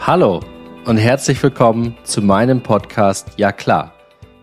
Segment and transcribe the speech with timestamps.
[0.00, 0.40] Hallo
[0.84, 3.94] und herzlich willkommen zu meinem Podcast Ja klar.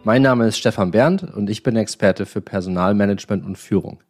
[0.03, 4.01] Mein Name ist Stefan Berndt und ich bin Experte für Personalmanagement und Führung.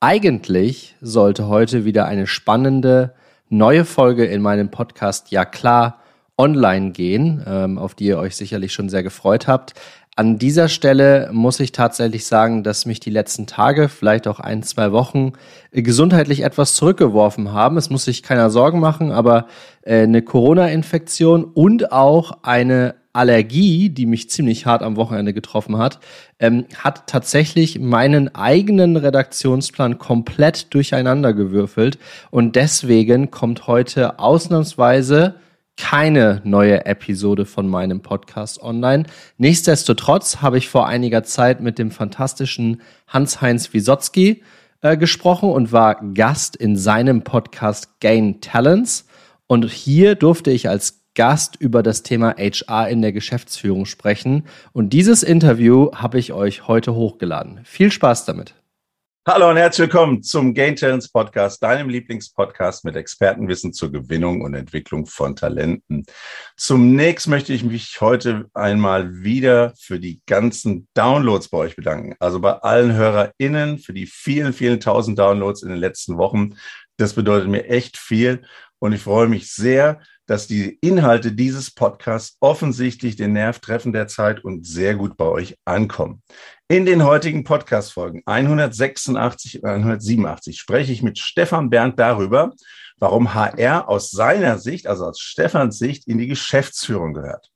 [0.00, 3.14] Eigentlich sollte heute wieder eine spannende
[3.48, 6.00] neue Folge in meinem Podcast Ja klar
[6.38, 9.74] online gehen, ähm, auf die ihr euch sicherlich schon sehr gefreut habt.
[10.18, 14.62] An dieser Stelle muss ich tatsächlich sagen, dass mich die letzten Tage, vielleicht auch ein,
[14.62, 15.34] zwei Wochen,
[15.72, 17.76] äh, gesundheitlich etwas zurückgeworfen haben.
[17.76, 19.46] Es muss sich keiner Sorgen machen, aber
[19.82, 25.98] äh, eine Corona-Infektion und auch eine Allergie, die mich ziemlich hart am Wochenende getroffen hat,
[26.38, 31.98] ähm, hat tatsächlich meinen eigenen Redaktionsplan komplett durcheinander gewürfelt.
[32.30, 35.34] Und deswegen kommt heute ausnahmsweise
[35.76, 39.04] keine neue Episode von meinem Podcast online.
[39.38, 44.42] Nichtsdestotrotz habe ich vor einiger Zeit mit dem fantastischen Hans-Heinz Wisotzki
[44.80, 49.06] äh, gesprochen und war Gast in seinem Podcast Gain Talents.
[49.46, 54.44] Und hier durfte ich als Gast über das Thema HR in der Geschäftsführung sprechen.
[54.72, 57.60] Und dieses Interview habe ich euch heute hochgeladen.
[57.64, 58.54] Viel Spaß damit.
[59.28, 64.54] Hallo und herzlich willkommen zum Gain Talents Podcast, deinem Lieblingspodcast mit Expertenwissen zur Gewinnung und
[64.54, 66.06] Entwicklung von Talenten.
[66.56, 72.14] Zunächst möchte ich mich heute einmal wieder für die ganzen Downloads bei euch bedanken.
[72.20, 76.54] Also bei allen HörerInnen für die vielen, vielen tausend Downloads in den letzten Wochen.
[76.96, 78.44] Das bedeutet mir echt viel
[78.78, 84.44] und ich freue mich sehr, dass die Inhalte dieses Podcasts offensichtlich den Nerv treffen derzeit
[84.44, 86.22] und sehr gut bei euch ankommen.
[86.68, 92.52] In den heutigen Podcast-Folgen 186 und 187 spreche ich mit Stefan Berndt darüber,
[92.98, 97.50] warum HR aus seiner Sicht, also aus Stefans Sicht, in die Geschäftsführung gehört.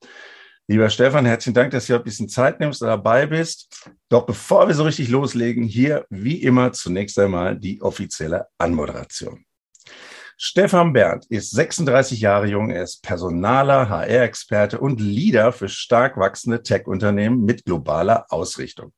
[0.68, 3.88] Lieber Stefan, herzlichen Dank, dass du ein bisschen Zeit nimmst und dabei bist.
[4.08, 9.44] Doch bevor wir so richtig loslegen, hier wie immer zunächst einmal die offizielle Anmoderation.
[10.42, 16.62] Stefan Berndt ist 36 Jahre jung, er ist Personaler, HR-Experte und Leader für stark wachsende
[16.62, 18.94] Tech-Unternehmen mit globaler Ausrichtung.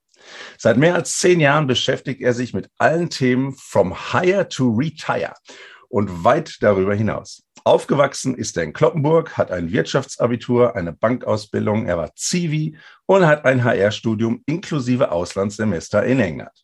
[0.57, 5.35] Seit mehr als zehn Jahren beschäftigt er sich mit allen Themen from hire to retire
[5.89, 7.43] und weit darüber hinaus.
[7.65, 12.77] Aufgewachsen ist er in Kloppenburg, hat ein Wirtschaftsabitur, eine Bankausbildung, er war Zivi
[13.07, 16.62] und hat ein HR-Studium inklusive Auslandssemester in England.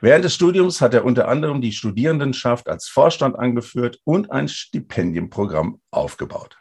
[0.00, 5.80] Während des Studiums hat er unter anderem die Studierendenschaft als Vorstand angeführt und ein Stipendienprogramm
[5.90, 6.56] aufgebaut.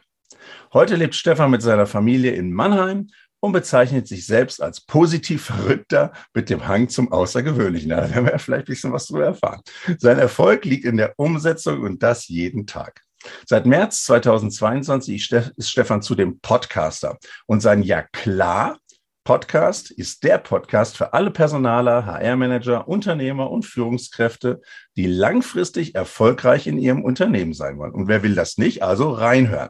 [0.73, 3.07] Heute lebt Stefan mit seiner Familie in Mannheim
[3.39, 7.89] und bezeichnet sich selbst als positiv Verrückter mit dem Hang zum Außergewöhnlichen.
[7.89, 9.61] Da werden wir vielleicht ein bisschen was drüber erfahren.
[9.97, 13.01] Sein Erfolg liegt in der Umsetzung und das jeden Tag.
[13.45, 17.17] Seit März 2022 ist Stefan zudem Podcaster
[17.47, 18.79] und sein Ja klar
[19.23, 24.61] Podcast ist der Podcast für alle Personaler, HR-Manager, Unternehmer und Führungskräfte,
[24.95, 27.93] die langfristig erfolgreich in ihrem Unternehmen sein wollen.
[27.93, 28.81] Und wer will das nicht?
[28.81, 29.69] Also reinhören.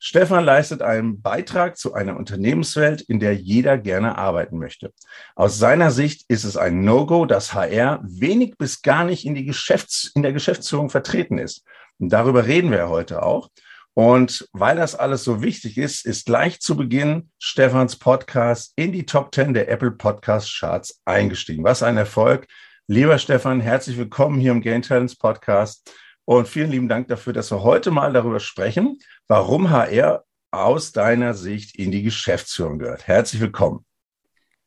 [0.00, 4.92] Stefan leistet einen Beitrag zu einer Unternehmenswelt, in der jeder gerne arbeiten möchte.
[5.34, 9.46] Aus seiner Sicht ist es ein No-Go, dass HR wenig bis gar nicht in, die
[9.46, 11.64] Geschäfts-, in der Geschäftsführung vertreten ist.
[11.98, 13.48] Und darüber reden wir heute auch.
[13.94, 19.06] Und weil das alles so wichtig ist, ist gleich zu Beginn Stefans Podcast in die
[19.06, 21.62] Top 10 der Apple Podcast Charts eingestiegen.
[21.62, 22.48] Was ein Erfolg.
[22.88, 25.94] Lieber Stefan, herzlich willkommen hier im Gain Talents Podcast.
[26.24, 31.32] Und vielen lieben Dank dafür, dass wir heute mal darüber sprechen, warum HR aus deiner
[31.34, 33.06] Sicht in die Geschäftsführung gehört.
[33.06, 33.84] Herzlich willkommen.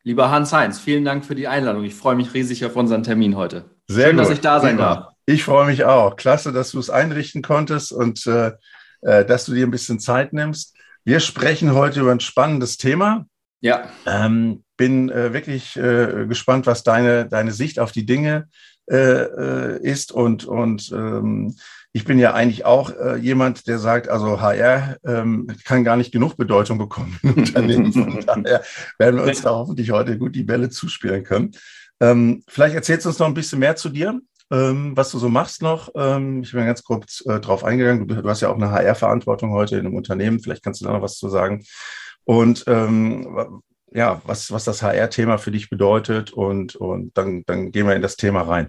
[0.04, 1.84] Lieber Hans-Heinz, vielen Dank für die Einladung.
[1.84, 3.66] Ich freue mich riesig auf unseren Termin heute.
[3.88, 4.26] Sehr Schön, gut.
[4.26, 5.10] dass ich da sein darf.
[5.26, 6.16] Ich freue mich auch.
[6.16, 8.54] Klasse, dass du es einrichten konntest und äh,
[9.02, 10.76] äh, dass du dir ein bisschen Zeit nimmst.
[11.04, 13.26] Wir sprechen heute über ein spannendes Thema.
[13.62, 13.90] Ja.
[14.06, 18.48] Ähm, bin äh, wirklich äh, gespannt, was deine, deine Sicht auf die Dinge
[18.90, 20.12] äh, äh ist.
[20.12, 21.56] Und, und ähm,
[21.94, 26.12] ich bin ja eigentlich auch äh, jemand, der sagt, also HR ähm, kann gar nicht
[26.12, 27.92] genug Bedeutung bekommen im Unternehmen.
[27.92, 28.62] Von daher
[29.00, 31.52] werden wir uns da hoffentlich heute gut die Bälle zuspielen können.
[32.00, 34.20] Ähm, vielleicht erzählst du uns noch ein bisschen mehr zu dir
[34.52, 35.90] ähm, was du so machst noch.
[35.96, 38.08] Ähm, ich bin ganz kurz äh, drauf eingegangen.
[38.08, 40.40] Du, du, hast ja auch eine HR-Verantwortung heute in einem Unternehmen.
[40.40, 41.64] Vielleicht kannst du da noch was zu sagen.
[42.24, 43.62] Und ähm,
[43.94, 48.02] ja, was, was das HR-Thema für dich bedeutet und, und dann, dann gehen wir in
[48.02, 48.68] das Thema rein.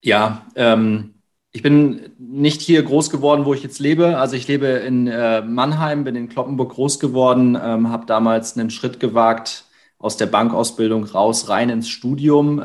[0.00, 1.14] Ja, ähm,
[1.50, 4.18] ich bin nicht hier groß geworden, wo ich jetzt lebe.
[4.18, 8.70] Also ich lebe in äh, Mannheim, bin in Kloppenburg groß geworden, ähm, habe damals einen
[8.70, 9.64] Schritt gewagt
[9.98, 12.62] aus der Bankausbildung raus, rein ins Studium.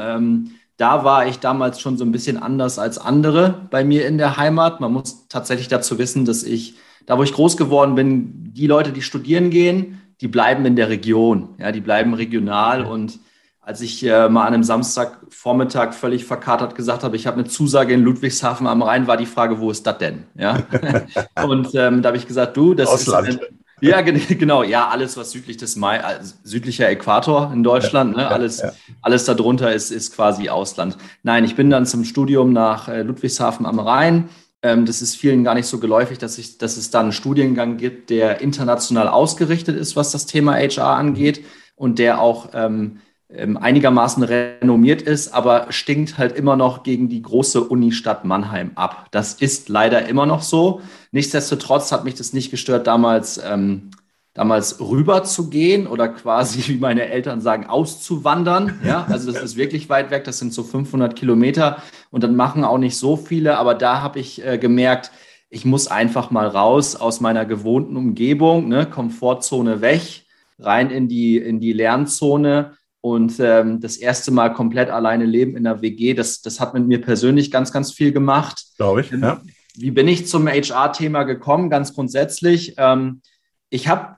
[0.78, 4.38] Da war ich damals schon so ein bisschen anders als andere bei mir in der
[4.38, 4.82] Heimat.
[4.82, 6.76] Man muss tatsächlich dazu wissen, dass ich,
[7.06, 10.90] da wo ich groß geworden bin, die Leute, die studieren gehen, die bleiben in der
[10.90, 11.50] Region.
[11.60, 13.20] Ja, die bleiben regional und
[13.66, 17.94] als ich äh, mal an einem Samstagvormittag völlig verkatert gesagt habe, ich habe eine Zusage
[17.94, 20.26] in Ludwigshafen am Rhein, war die Frage, wo ist das denn?
[20.36, 20.64] Ja?
[21.44, 23.30] und ähm, da habe ich gesagt, du, das Ausland.
[23.30, 23.40] ist.
[23.84, 24.64] Ja, genau.
[24.64, 28.28] Ja, alles, was südlich des Mai, also südlicher Äquator in Deutschland, ne?
[28.28, 28.74] alles, ja, ja.
[29.02, 30.98] alles darunter ist, ist quasi Ausland.
[31.24, 34.30] Nein, ich bin dann zum Studium nach äh, Ludwigshafen am Rhein.
[34.62, 37.78] Ähm, das ist vielen gar nicht so geläufig, dass, ich, dass es da einen Studiengang
[37.78, 41.44] gibt, der international ausgerichtet ist, was das Thema HR angeht
[41.76, 43.00] und der auch ähm,
[43.36, 49.08] einigermaßen renommiert ist, aber stinkt halt immer noch gegen die große Unistadt Mannheim ab.
[49.12, 50.82] Das ist leider immer noch so.
[51.12, 53.90] Nichtsdestotrotz hat mich das nicht gestört, damals, ähm,
[54.36, 58.80] damals rüber zu gehen oder quasi, wie meine Eltern sagen, auszuwandern.
[58.86, 60.26] Ja, also das ist wirklich weit weg.
[60.26, 61.82] Das sind so 500 Kilometer
[62.12, 63.58] und dann machen auch nicht so viele.
[63.58, 65.12] Aber da habe ich äh, gemerkt,
[65.50, 70.24] ich muss einfach mal raus aus meiner gewohnten Umgebung, ne, Komfortzone weg,
[70.60, 72.74] rein in die, in die Lernzone
[73.06, 76.88] und ähm, das erste Mal komplett alleine leben in der WG, das, das hat mit
[76.88, 78.64] mir persönlich ganz, ganz viel gemacht.
[78.78, 79.42] Glaube ich, ja.
[79.76, 81.70] Wie bin ich zum HR-Thema gekommen?
[81.70, 82.76] Ganz grundsätzlich.
[82.78, 83.22] Ähm,
[83.70, 84.16] ich habe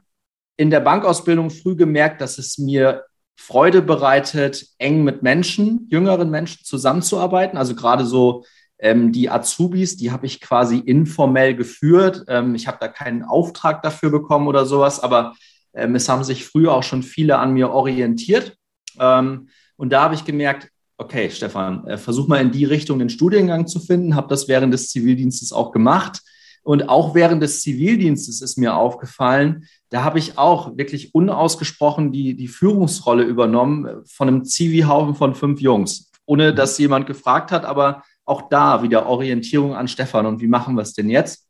[0.55, 3.05] in der Bankausbildung früh gemerkt, dass es mir
[3.35, 7.57] Freude bereitet, eng mit Menschen, jüngeren Menschen zusammenzuarbeiten.
[7.57, 8.45] Also gerade so
[8.77, 12.25] ähm, die Azubis, die habe ich quasi informell geführt.
[12.27, 15.33] Ähm, ich habe da keinen Auftrag dafür bekommen oder sowas, aber
[15.73, 18.55] ähm, es haben sich früher auch schon viele an mir orientiert.
[18.99, 23.09] Ähm, und da habe ich gemerkt, okay, Stefan, äh, versuch mal in die Richtung den
[23.09, 26.21] Studiengang zu finden, habe das während des Zivildienstes auch gemacht.
[26.63, 32.35] Und auch während des Zivildienstes ist mir aufgefallen, da habe ich auch wirklich unausgesprochen die,
[32.35, 38.03] die Führungsrolle übernommen von einem Zivi-Haufen von fünf Jungs, ohne dass jemand gefragt hat, aber
[38.25, 41.47] auch da wieder Orientierung an Stefan und wie machen wir es denn jetzt?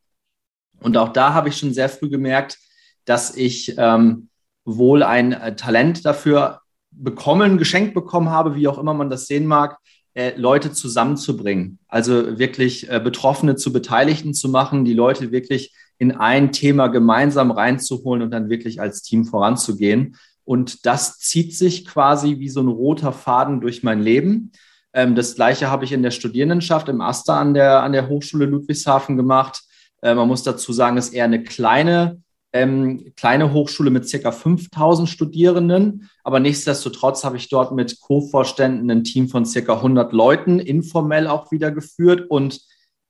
[0.82, 2.58] Und auch da habe ich schon sehr früh gemerkt,
[3.06, 4.28] dass ich ähm,
[4.66, 6.60] wohl ein äh, Talent dafür
[6.98, 9.78] bekommen, geschenkt bekommen habe, wie auch immer man das sehen mag,
[10.14, 11.80] äh, Leute zusammenzubringen.
[11.88, 17.52] Also wirklich äh, Betroffene zu Beteiligten zu machen, die Leute wirklich in ein Thema gemeinsam
[17.52, 20.16] reinzuholen und dann wirklich als Team voranzugehen.
[20.44, 24.52] Und das zieht sich quasi wie so ein roter Faden durch mein Leben.
[24.94, 28.46] Ähm, das gleiche habe ich in der Studierendenschaft im Aster an der, an der Hochschule
[28.46, 29.64] Ludwigshafen gemacht.
[30.02, 32.22] Äh, man muss dazu sagen, es ist eher eine kleine
[32.56, 36.10] ähm, kleine Hochschule mit circa 5000 Studierenden.
[36.24, 41.52] Aber nichtsdestotrotz habe ich dort mit Co-Vorständen ein Team von circa 100 Leuten informell auch
[41.52, 42.30] wieder geführt.
[42.30, 42.62] Und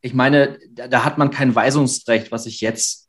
[0.01, 3.07] ich meine, da, da hat man kein Weisungsrecht, was ich jetzt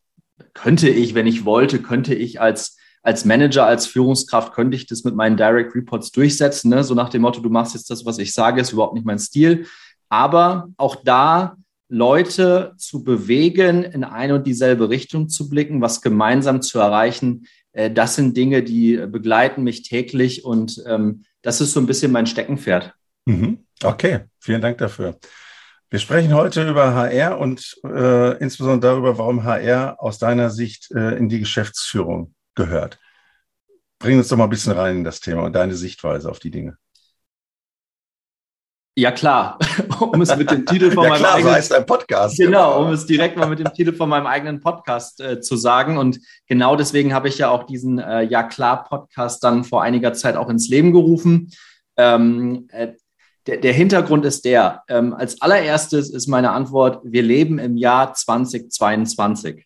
[0.53, 5.05] könnte ich, wenn ich wollte, könnte ich als als Manager, als Führungskraft könnte ich das
[5.05, 6.71] mit meinen Direct Reports durchsetzen.
[6.71, 6.83] Ne?
[6.83, 9.21] So nach dem Motto, du machst jetzt das, was ich sage, ist überhaupt nicht mein
[9.21, 9.67] Stil.
[10.09, 11.57] Aber auch da
[11.89, 17.47] Leute zu bewegen, in eine und dieselbe Richtung zu blicken, was gemeinsam zu erreichen.
[17.73, 22.13] Äh, das sind Dinge, die begleiten mich täglich und ähm, das ist so ein bisschen
[22.13, 22.93] mein Steckenpferd.
[23.27, 23.65] Mhm.
[23.83, 25.19] Okay, vielen Dank dafür.
[25.89, 31.17] Wir sprechen heute über HR und äh, insbesondere darüber, warum HR aus deiner Sicht äh,
[31.17, 32.99] in die Geschäftsführung gehört.
[34.01, 36.51] Bring uns doch mal ein bisschen rein in das Thema und deine Sichtweise auf die
[36.51, 36.77] Dinge.
[38.97, 39.59] Ja klar,
[40.01, 42.37] um es mit dem Titel von ja, meinem klar, eigenen, so heißt ein Podcast.
[42.37, 45.99] Genau, um es direkt mal mit dem Titel von meinem eigenen Podcast äh, zu sagen.
[45.99, 50.13] Und genau deswegen habe ich ja auch diesen äh, Ja klar Podcast dann vor einiger
[50.13, 51.51] Zeit auch ins Leben gerufen.
[51.97, 52.93] Ähm, äh,
[53.47, 58.13] der, der, Hintergrund ist der, ähm, als allererstes ist meine Antwort, wir leben im Jahr
[58.13, 59.65] 2022.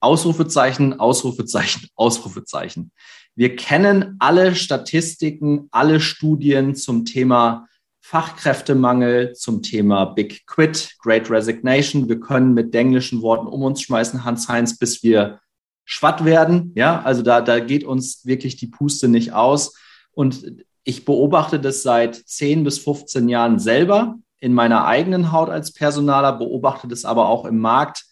[0.00, 2.90] Ausrufezeichen, Ausrufezeichen, Ausrufezeichen.
[3.34, 7.66] Wir kennen alle Statistiken, alle Studien zum Thema
[8.02, 12.08] Fachkräftemangel zum Thema Big Quit, Great Resignation.
[12.08, 15.40] Wir können mit englischen Worten um uns schmeißen, Hans-Heinz, bis wir
[15.84, 16.72] schwatt werden.
[16.74, 19.76] Ja, also da, da geht uns wirklich die Puste nicht aus.
[20.10, 25.72] Und ich beobachte das seit 10 bis 15 Jahren selber in meiner eigenen Haut als
[25.72, 28.04] Personaler, beobachte das aber auch im Markt,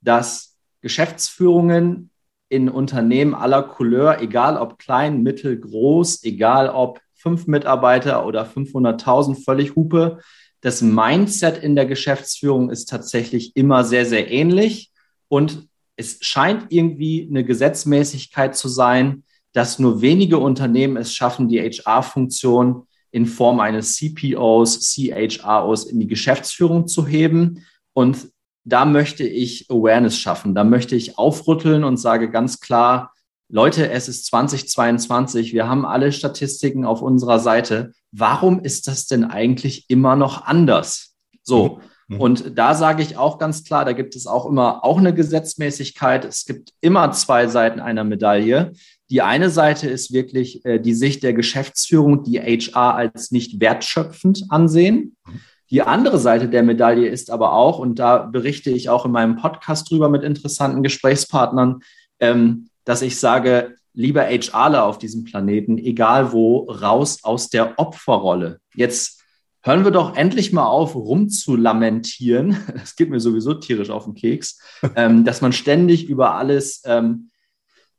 [0.00, 2.10] dass Geschäftsführungen
[2.48, 9.44] in Unternehmen aller Couleur, egal ob klein, mittel, groß, egal ob fünf Mitarbeiter oder 500.000
[9.44, 10.18] völlig Hupe.
[10.60, 14.90] Das Mindset in der Geschäftsführung ist tatsächlich immer sehr, sehr ähnlich.
[15.28, 21.60] Und es scheint irgendwie eine Gesetzmäßigkeit zu sein, dass nur wenige Unternehmen es schaffen, die
[21.60, 27.64] HR-Funktion in Form eines CPOs, CHROs in die Geschäftsführung zu heben.
[27.92, 28.28] Und
[28.64, 30.54] da möchte ich Awareness schaffen.
[30.54, 33.11] Da möchte ich aufrütteln und sage ganz klar,
[33.54, 37.92] Leute, es ist 2022, wir haben alle Statistiken auf unserer Seite.
[38.10, 41.14] Warum ist das denn eigentlich immer noch anders?
[41.42, 41.80] So.
[42.08, 42.14] Mhm.
[42.14, 42.20] mhm.
[42.22, 46.24] Und da sage ich auch ganz klar, da gibt es auch immer auch eine Gesetzmäßigkeit.
[46.24, 48.72] Es gibt immer zwei Seiten einer Medaille.
[49.10, 54.46] Die eine Seite ist wirklich äh, die Sicht der Geschäftsführung, die HR als nicht wertschöpfend
[54.48, 55.14] ansehen.
[55.68, 59.36] Die andere Seite der Medaille ist aber auch, und da berichte ich auch in meinem
[59.36, 61.80] Podcast drüber mit interessanten Gesprächspartnern,
[62.18, 68.60] ähm, dass ich sage, lieber HRler auf diesem Planeten, egal wo, raus aus der Opferrolle.
[68.74, 69.22] Jetzt
[69.62, 72.56] hören wir doch endlich mal auf, rumzulamentieren.
[72.74, 74.58] Das geht mir sowieso tierisch auf den Keks,
[74.96, 77.30] ähm, dass man ständig über alles ähm,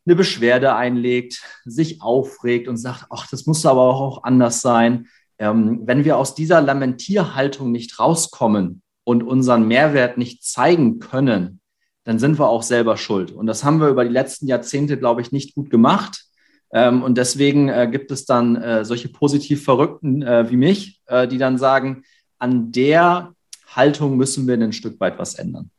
[0.05, 5.07] eine Beschwerde einlegt, sich aufregt und sagt, ach, das muss aber auch anders sein.
[5.39, 11.61] Ähm, wenn wir aus dieser Lamentierhaltung nicht rauskommen und unseren Mehrwert nicht zeigen können,
[12.03, 13.31] dann sind wir auch selber schuld.
[13.31, 16.25] Und das haben wir über die letzten Jahrzehnte, glaube ich, nicht gut gemacht.
[16.74, 21.38] Ähm, und deswegen äh, gibt es dann äh, solche positiv Verrückten äh, wie mich, die
[21.38, 22.03] dann sagen,
[22.39, 23.33] an der
[23.67, 25.69] Haltung müssen wir ein Stück weit was ändern.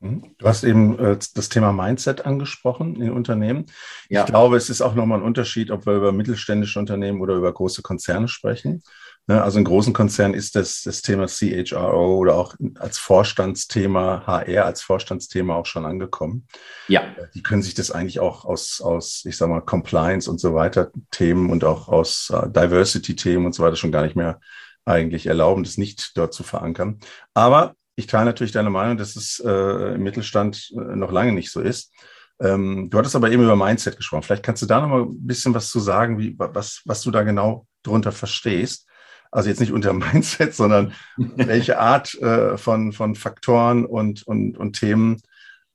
[0.00, 0.22] Mhm.
[0.38, 3.66] Du hast eben das Thema Mindset angesprochen in Unternehmen.
[4.08, 4.20] Ja.
[4.20, 7.52] Ich glaube, es ist auch nochmal ein Unterschied, ob wir über mittelständische Unternehmen oder über
[7.52, 8.82] große Konzerne sprechen.
[9.28, 14.64] Ne, also in großen Konzernen ist das, das Thema CHRO oder auch als Vorstandsthema, HR
[14.64, 16.46] als Vorstandsthema auch schon angekommen.
[16.88, 17.02] Ja.
[17.34, 20.90] Die können sich das eigentlich auch aus, aus ich sag mal, Compliance und so weiter
[21.10, 24.40] Themen und auch aus uh, Diversity-Themen und so weiter schon gar nicht mehr
[24.86, 26.98] eigentlich erlauben, das nicht dort zu verankern.
[27.34, 31.50] Aber ich teile natürlich deine Meinung, dass es äh, im Mittelstand äh, noch lange nicht
[31.50, 31.92] so ist.
[32.40, 34.22] Ähm, du hattest aber eben über Mindset gesprochen.
[34.22, 37.10] Vielleicht kannst du da noch mal ein bisschen was zu sagen, wie, was, was du
[37.10, 38.86] da genau drunter verstehst.
[39.30, 44.78] Also jetzt nicht unter Mindset, sondern welche Art äh, von, von Faktoren und, und, und
[44.78, 45.20] Themen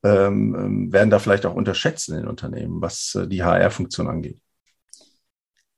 [0.04, 4.38] ähm, ähm werden da vielleicht auch unterschätzt in den Unternehmen, was äh, die HR-Funktion angeht.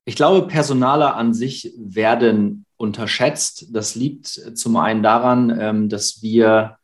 [0.04, 3.74] Ich glaube, Personaler an sich werden unterschätzt.
[3.74, 6.76] Das liegt zum einen daran, ähm, dass wir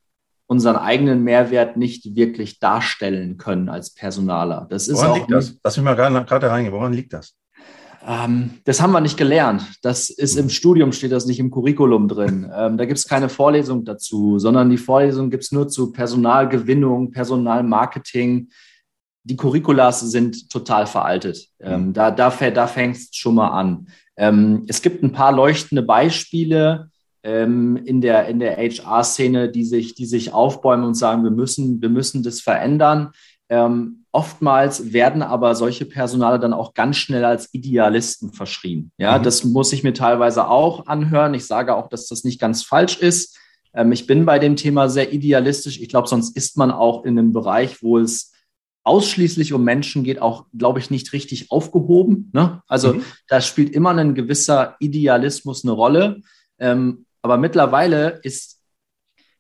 [0.46, 4.66] unseren eigenen Mehrwert nicht wirklich darstellen können als Personaler.
[4.68, 5.56] Das ist Woran auch liegt das?
[5.64, 6.74] Lass mich mal gerade reingehen.
[6.74, 7.34] Woran liegt das?
[8.06, 9.62] Ähm, das haben wir nicht gelernt.
[9.82, 12.50] Das ist im Studium, steht das nicht im Curriculum drin.
[12.62, 17.10] Ähm, da gibt es keine Vorlesung dazu, sondern die Vorlesung gibt es nur zu Personalgewinnung,
[17.10, 18.50] Personalmarketing.
[19.24, 21.48] Die Curriculas sind total veraltet.
[21.60, 21.92] Ähm, mhm.
[21.94, 23.88] da da, da fängt es schon mal an.
[24.16, 26.90] Ähm, es gibt ein paar leuchtende Beispiele
[27.22, 31.80] ähm, in der, in der HR-Szene, die sich, die sich aufbäumen und sagen, wir müssen,
[31.80, 33.12] wir müssen das verändern.
[33.48, 38.92] Ähm, oftmals werden aber solche Personale dann auch ganz schnell als Idealisten verschrien.
[38.98, 39.22] Ja, mhm.
[39.22, 41.34] das muss ich mir teilweise auch anhören.
[41.34, 43.38] Ich sage auch, dass das nicht ganz falsch ist.
[43.74, 45.80] Ähm, ich bin bei dem Thema sehr idealistisch.
[45.80, 48.32] Ich glaube, sonst ist man auch in einem Bereich, wo es
[48.84, 52.30] ausschließlich um Menschen geht, auch, glaube ich, nicht richtig aufgehoben.
[52.32, 52.62] Ne?
[52.66, 53.04] Also mhm.
[53.28, 56.20] da spielt immer ein gewisser Idealismus eine Rolle.
[56.58, 58.61] Ähm, aber mittlerweile ist,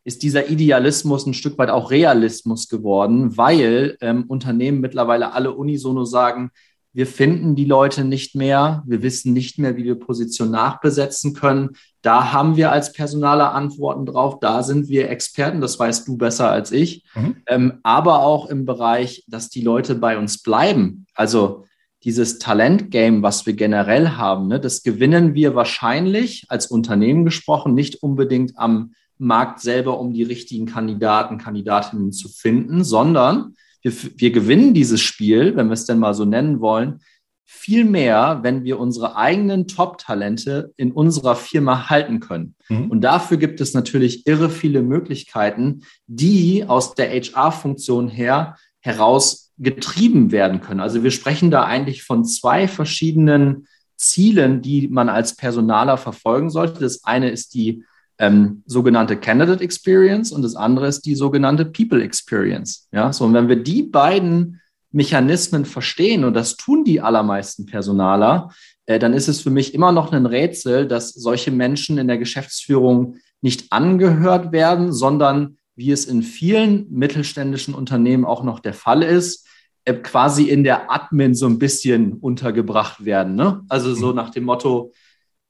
[0.04, 6.04] ist dieser Idealismus ein Stück weit auch Realismus geworden, weil ähm, Unternehmen mittlerweile alle unisono
[6.04, 6.50] sagen,
[6.94, 11.70] wir finden die Leute nicht mehr, wir wissen nicht mehr, wie wir Position nachbesetzen können.
[12.02, 16.50] Da haben wir als Personaler Antworten drauf, da sind wir Experten, das weißt du besser
[16.50, 17.04] als ich.
[17.14, 17.36] Mhm.
[17.46, 21.06] Ähm, aber auch im Bereich, dass die Leute bei uns bleiben.
[21.14, 21.64] Also
[22.04, 28.02] dieses Talentgame, was wir generell haben, ne, das gewinnen wir wahrscheinlich als Unternehmen gesprochen, nicht
[28.02, 34.74] unbedingt am Markt selber, um die richtigen Kandidaten, Kandidatinnen zu finden, sondern wir, wir gewinnen
[34.74, 37.00] dieses Spiel, wenn wir es denn mal so nennen wollen,
[37.44, 42.56] viel mehr, wenn wir unsere eigenen Top-Talente in unserer Firma halten können.
[42.68, 42.90] Mhm.
[42.90, 50.32] Und dafür gibt es natürlich irre viele Möglichkeiten, die aus der HR-Funktion her heraus getrieben
[50.32, 50.80] werden können.
[50.80, 56.80] Also wir sprechen da eigentlich von zwei verschiedenen Zielen, die man als Personaler verfolgen sollte.
[56.80, 57.84] Das eine ist die
[58.18, 62.88] ähm, sogenannte Candidate Experience und das andere ist die sogenannte People Experience.
[62.92, 68.50] Ja, so und wenn wir die beiden Mechanismen verstehen und das tun die allermeisten Personaler,
[68.86, 72.18] äh, dann ist es für mich immer noch ein Rätsel, dass solche Menschen in der
[72.18, 79.02] Geschäftsführung nicht angehört werden, sondern wie es in vielen mittelständischen Unternehmen auch noch der Fall
[79.02, 79.46] ist,
[79.84, 83.34] äh, quasi in der Admin so ein bisschen untergebracht werden.
[83.34, 83.64] Ne?
[83.68, 84.16] Also so mhm.
[84.16, 84.92] nach dem Motto,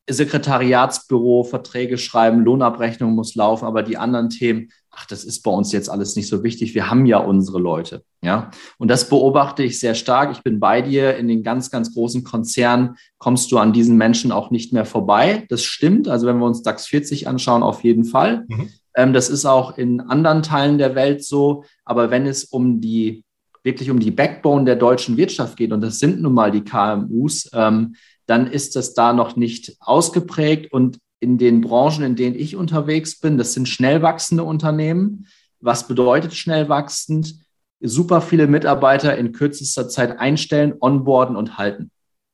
[0.09, 5.73] Sekretariatsbüro, Verträge schreiben, Lohnabrechnung muss laufen, aber die anderen Themen, ach, das ist bei uns
[5.73, 6.75] jetzt alles nicht so wichtig.
[6.75, 8.03] Wir haben ja unsere Leute.
[8.21, 8.51] Ja.
[8.79, 10.33] Und das beobachte ich sehr stark.
[10.33, 11.17] Ich bin bei dir.
[11.17, 15.47] In den ganz, ganz großen Konzernen kommst du an diesen Menschen auch nicht mehr vorbei.
[15.49, 16.09] Das stimmt.
[16.09, 18.45] Also wenn wir uns DAX 40 anschauen, auf jeden Fall.
[18.49, 18.69] Mhm.
[18.97, 21.65] Ähm, das ist auch in anderen Teilen der Welt so.
[21.85, 23.25] Aber wenn es um die
[23.65, 27.49] wirklich um die Backbone der deutschen Wirtschaft geht, und das sind nun mal die KMUs,
[27.55, 27.95] ähm,
[28.27, 30.73] dann ist das da noch nicht ausgeprägt.
[30.73, 35.27] Und in den Branchen, in denen ich unterwegs bin, das sind schnell wachsende Unternehmen.
[35.61, 37.43] Was bedeutet schnell wachsend?
[37.83, 41.91] super viele Mitarbeiter in kürzester Zeit einstellen, onboarden und halten.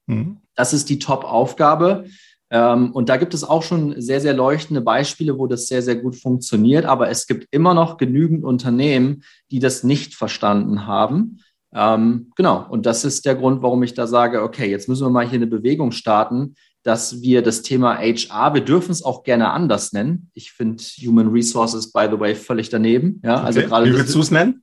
[0.07, 0.39] Mhm.
[0.55, 2.05] Das ist die Top-Aufgabe.
[2.51, 5.97] Ähm, und da gibt es auch schon sehr, sehr leuchtende Beispiele, wo das sehr, sehr
[5.97, 6.85] gut funktioniert.
[6.85, 11.41] Aber es gibt immer noch genügend Unternehmen, die das nicht verstanden haben.
[11.75, 12.67] Ähm, genau.
[12.69, 15.39] Und das ist der Grund, warum ich da sage, okay, jetzt müssen wir mal hier
[15.39, 20.31] eine Bewegung starten, dass wir das Thema HR, wir dürfen es auch gerne anders nennen.
[20.35, 23.21] Ich finde Human Resources, by the way, völlig daneben.
[23.25, 23.69] Ja, also okay.
[23.69, 23.87] gerade.
[23.87, 24.63] Wie würdest du es nennen?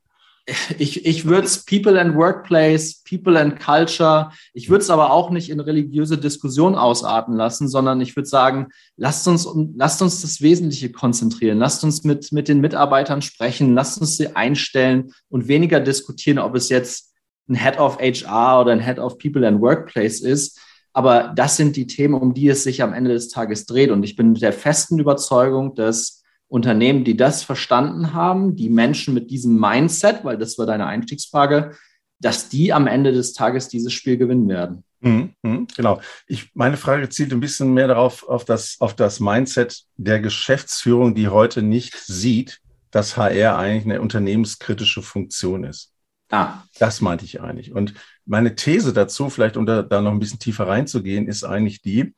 [0.78, 5.32] Ich, ich würde es People and Workplace, People and Culture, ich würde es aber auch
[5.32, 10.42] nicht in religiöse Diskussion ausarten lassen, sondern ich würde sagen, lasst uns, lasst uns das
[10.42, 15.80] Wesentliche konzentrieren, lasst uns mit, mit den Mitarbeitern sprechen, lasst uns sie einstellen und weniger
[15.80, 17.14] diskutieren, ob es jetzt
[17.50, 20.60] ein Head of HR oder ein Head of People and Workplace ist.
[20.94, 23.92] Aber das sind die Themen, um die es sich am Ende des Tages dreht.
[23.92, 29.32] Und ich bin der festen Überzeugung, dass Unternehmen, die das verstanden haben, die Menschen mit
[29.32, 31.72] diesem Mindset, weil das war deine Einstiegsfrage,
[32.20, 34.84] dass die am Ende des Tages dieses Spiel gewinnen werden.
[35.02, 36.02] Mhm, mhm, genau.
[36.28, 41.14] Ich, meine Frage zielt ein bisschen mehr darauf, auf das, auf das Mindset der Geschäftsführung,
[41.14, 42.62] die heute nicht sieht,
[42.92, 45.92] dass HR eigentlich eine unternehmenskritische Funktion ist.
[46.32, 46.64] Ah.
[46.80, 47.74] Das meinte ich eigentlich.
[47.74, 47.94] Und
[48.26, 52.14] meine These dazu, vielleicht um da, da noch ein bisschen tiefer reinzugehen, ist eigentlich die,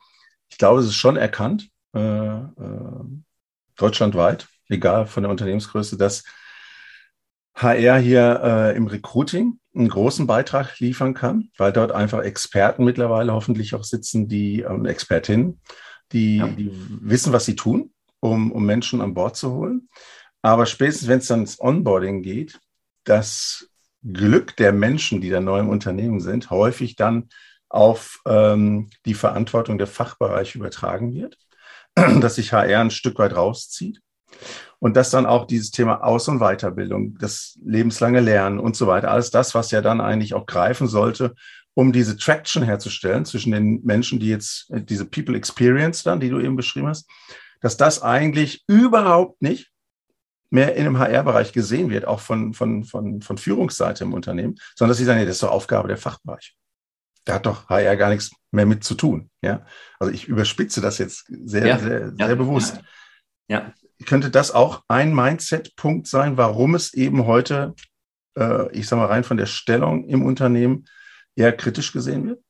[0.48, 3.04] ich glaube, es ist schon erkannt, äh, äh,
[3.78, 6.24] deutschlandweit, egal von der Unternehmensgröße, dass
[7.54, 13.32] HR hier äh, im Recruiting einen großen Beitrag liefern kann, weil dort einfach Experten mittlerweile
[13.32, 15.60] hoffentlich auch sitzen, die ähm, Expertinnen,
[16.12, 16.46] die, ja.
[16.48, 19.88] die wissen, was sie tun, um, um Menschen an Bord zu holen.
[20.42, 22.60] Aber spätestens, wenn es dann ins Onboarding geht,
[23.04, 23.68] das
[24.04, 27.28] Glück der Menschen, die da neu im Unternehmen sind, häufig dann
[27.68, 31.36] auf ähm, die Verantwortung der Fachbereiche übertragen wird.
[32.20, 34.00] dass sich HR ein Stück weit rauszieht
[34.78, 39.10] und dass dann auch dieses Thema Aus- und Weiterbildung, das lebenslange Lernen und so weiter,
[39.10, 41.34] alles das, was ja dann eigentlich auch greifen sollte,
[41.74, 46.28] um diese Traction herzustellen zwischen den Menschen, die jetzt äh, diese People Experience dann, die
[46.28, 47.08] du eben beschrieben hast,
[47.60, 49.70] dass das eigentlich überhaupt nicht
[50.50, 54.90] mehr in dem HR-Bereich gesehen wird, auch von, von, von, von Führungsseite im Unternehmen, sondern
[54.90, 56.52] dass sie sagen, nee, das ist doch Aufgabe der Fachbereiche
[57.28, 59.30] da hat doch HR gar nichts mehr mit zu tun.
[59.42, 59.66] Ja?
[59.98, 61.78] Also ich überspitze das jetzt sehr, ja.
[61.78, 62.34] sehr, sehr ja.
[62.34, 62.80] bewusst.
[63.48, 63.74] Ja.
[64.06, 67.74] Könnte das auch ein Mindset-Punkt sein, warum es eben heute,
[68.38, 70.86] äh, ich sage mal rein von der Stellung im Unternehmen,
[71.36, 72.42] eher kritisch gesehen wird?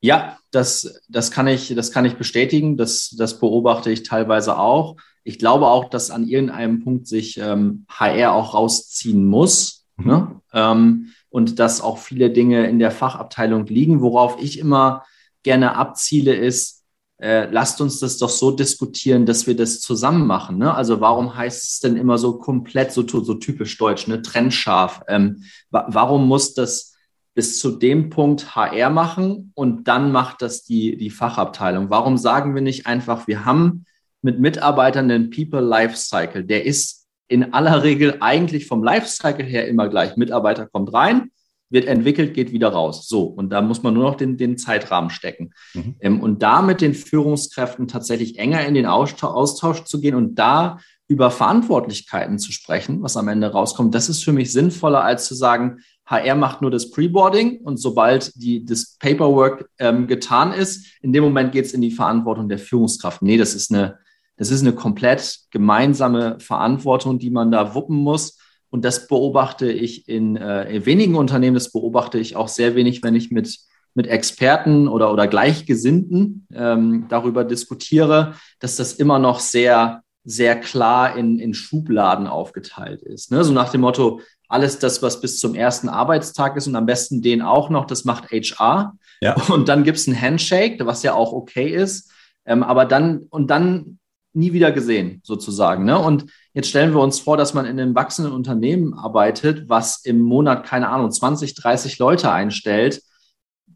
[0.00, 2.76] Ja, das, das, kann ich, das kann ich bestätigen.
[2.76, 4.96] Das, das beobachte ich teilweise auch.
[5.24, 9.86] Ich glaube auch, dass an irgendeinem Punkt sich ähm, HR auch rausziehen muss.
[9.96, 10.06] Mhm.
[10.06, 10.40] Ne?
[10.52, 14.00] Ähm, und dass auch viele Dinge in der Fachabteilung liegen.
[14.00, 15.04] Worauf ich immer
[15.42, 16.82] gerne abziele, ist,
[17.20, 20.56] äh, lasst uns das doch so diskutieren, dass wir das zusammen machen.
[20.56, 20.74] Ne?
[20.74, 24.22] Also warum heißt es denn immer so komplett, so, so typisch deutsch, ne?
[24.22, 25.02] trennscharf?
[25.08, 26.94] Ähm, wa warum muss das
[27.34, 31.90] bis zu dem Punkt HR machen und dann macht das die, die Fachabteilung?
[31.90, 33.84] Warum sagen wir nicht einfach, wir haben
[34.22, 39.88] mit Mitarbeitern den People Lifecycle, der ist in aller Regel eigentlich vom Lifecycle her immer
[39.88, 40.16] gleich.
[40.16, 41.30] Mitarbeiter kommt rein,
[41.68, 43.08] wird entwickelt, geht wieder raus.
[43.08, 45.52] So, und da muss man nur noch den, den Zeitrahmen stecken.
[45.74, 45.96] Mhm.
[46.00, 50.36] Ähm, und da mit den Führungskräften tatsächlich enger in den Austausch, Austausch zu gehen und
[50.36, 55.26] da über Verantwortlichkeiten zu sprechen, was am Ende rauskommt, das ist für mich sinnvoller, als
[55.26, 60.86] zu sagen, HR macht nur das Preboarding und sobald die, das Paperwork ähm, getan ist,
[61.02, 63.22] in dem Moment geht es in die Verantwortung der Führungskraft.
[63.22, 63.98] Nee, das ist eine,
[64.36, 68.38] das ist eine komplett gemeinsame Verantwortung, die man da wuppen muss.
[68.70, 73.02] Und das beobachte ich in, äh, in wenigen Unternehmen, das beobachte ich auch sehr wenig,
[73.02, 73.58] wenn ich mit,
[73.94, 81.16] mit Experten oder, oder Gleichgesinnten ähm, darüber diskutiere, dass das immer noch sehr, sehr klar
[81.16, 83.30] in, in Schubladen aufgeteilt ist.
[83.30, 83.44] Ne?
[83.44, 87.22] So nach dem Motto, alles das, was bis zum ersten Arbeitstag ist und am besten
[87.22, 88.94] den auch noch, das macht HR.
[89.20, 89.34] Ja.
[89.48, 92.12] Und dann gibt es ein Handshake, was ja auch okay ist.
[92.44, 93.98] Ähm, aber dann, und dann
[94.36, 95.84] nie wieder gesehen, sozusagen.
[95.84, 95.98] Ne?
[95.98, 100.20] Und jetzt stellen wir uns vor, dass man in einem wachsenden Unternehmen arbeitet, was im
[100.20, 103.02] Monat, keine Ahnung, 20, 30 Leute einstellt.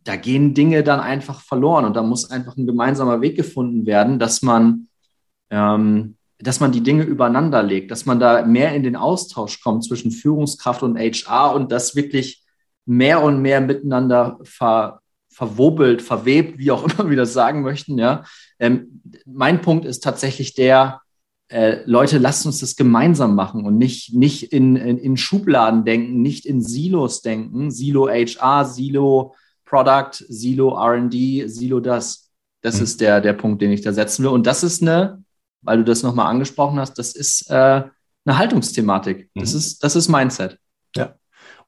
[0.05, 4.19] Da gehen Dinge dann einfach verloren und da muss einfach ein gemeinsamer Weg gefunden werden,
[4.19, 4.89] dass man,
[5.51, 9.85] ähm, dass man die Dinge übereinander legt, dass man da mehr in den Austausch kommt
[9.85, 12.45] zwischen Führungskraft und HR und das wirklich
[12.87, 15.00] mehr und mehr miteinander ver,
[15.41, 17.97] verwobelt, verwebt, wie auch immer wir das sagen möchten.
[17.97, 18.25] Ja,
[18.59, 21.01] ähm, mein Punkt ist tatsächlich der,
[21.49, 26.21] äh, Leute, lasst uns das gemeinsam machen und nicht, nicht in, in, in Schubladen denken,
[26.21, 27.71] nicht in Silos denken.
[27.71, 32.31] Silo HR, Silo Product, Silo RD, Silo das.
[32.61, 32.83] Das mhm.
[32.83, 34.33] ist der, der Punkt, den ich da setzen will.
[34.33, 35.25] Und das ist eine,
[35.63, 37.55] weil du das nochmal angesprochen hast, das ist äh,
[38.27, 39.31] eine Haltungsthematik.
[39.35, 39.59] Das, mhm.
[39.59, 40.59] ist, das ist Mindset.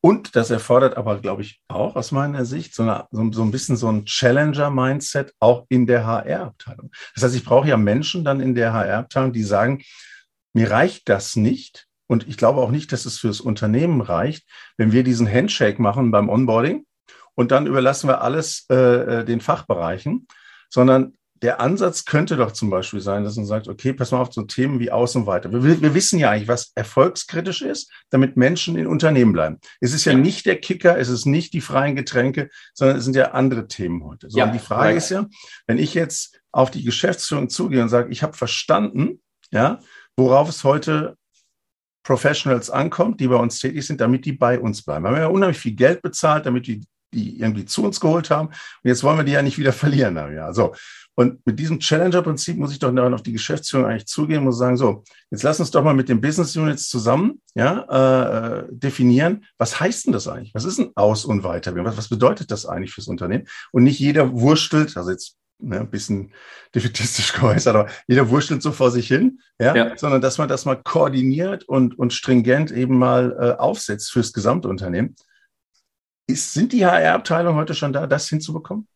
[0.04, 3.52] Und das erfordert aber, glaube ich, auch aus meiner Sicht so, eine, so, so ein
[3.52, 6.90] bisschen so ein Challenger-Mindset auch in der HR-Abteilung.
[7.14, 9.84] Das heißt, ich brauche ja Menschen dann in der HR-Abteilung, die sagen,
[10.54, 11.86] mir reicht das nicht.
[12.08, 14.44] Und ich glaube auch nicht, dass es fürs Unternehmen reicht,
[14.76, 16.84] wenn wir diesen Handshake machen beim Onboarding
[17.34, 18.74] und dann überlassen wir alles äh,
[19.20, 20.26] äh den Fachbereichen,
[20.68, 24.32] sondern der Ansatz könnte doch zum Beispiel sein, dass man sagt, okay, pass mal auf
[24.32, 25.52] so Themen wie Aus und Weiter.
[25.52, 29.58] Wir, wir wissen ja eigentlich, was erfolgskritisch ist, damit Menschen in Unternehmen bleiben.
[29.80, 33.04] Es ist ja, ja, nicht der Kicker, es ist nicht die freien Getränke, sondern es
[33.04, 34.30] sind ja andere Themen heute.
[34.30, 34.96] So, ja, und die Frage right.
[34.96, 35.26] ist ja,
[35.66, 39.80] wenn ich jetzt auf die Geschäftsführung zugehe und sage, ich habe verstanden, ja,
[40.16, 41.16] worauf es heute
[42.04, 45.04] Professionals ankommt, die bei uns tätig sind, damit die bei uns bleiben.
[45.04, 48.48] Wir haben ja unheimlich viel Geld bezahlt, damit die die irgendwie zu uns geholt haben.
[48.48, 50.16] Und jetzt wollen wir die ja nicht wieder verlieren.
[50.16, 50.74] Ja, so.
[51.14, 54.78] Und mit diesem Challenger-Prinzip muss ich doch dann auf die Geschäftsführung eigentlich zugehen, muss sagen,
[54.78, 59.78] so, jetzt lass uns doch mal mit den Business Units zusammen ja, äh, definieren, was
[59.78, 60.54] heißt denn das eigentlich?
[60.54, 61.86] Was ist ein Aus- und Weiterbildung?
[61.86, 63.46] Was, was bedeutet das eigentlich fürs Unternehmen?
[63.72, 66.32] Und nicht jeder wurstelt, also jetzt ne, ein bisschen
[66.74, 69.96] defetistisch geäußert, aber jeder wurschtelt so vor sich hin, ja, ja.
[69.98, 75.14] sondern dass man das mal koordiniert und, und stringent eben mal äh, aufsetzt fürs Gesamtunternehmen.
[76.26, 78.86] Ist, sind die HR-Abteilungen heute schon da, das hinzubekommen?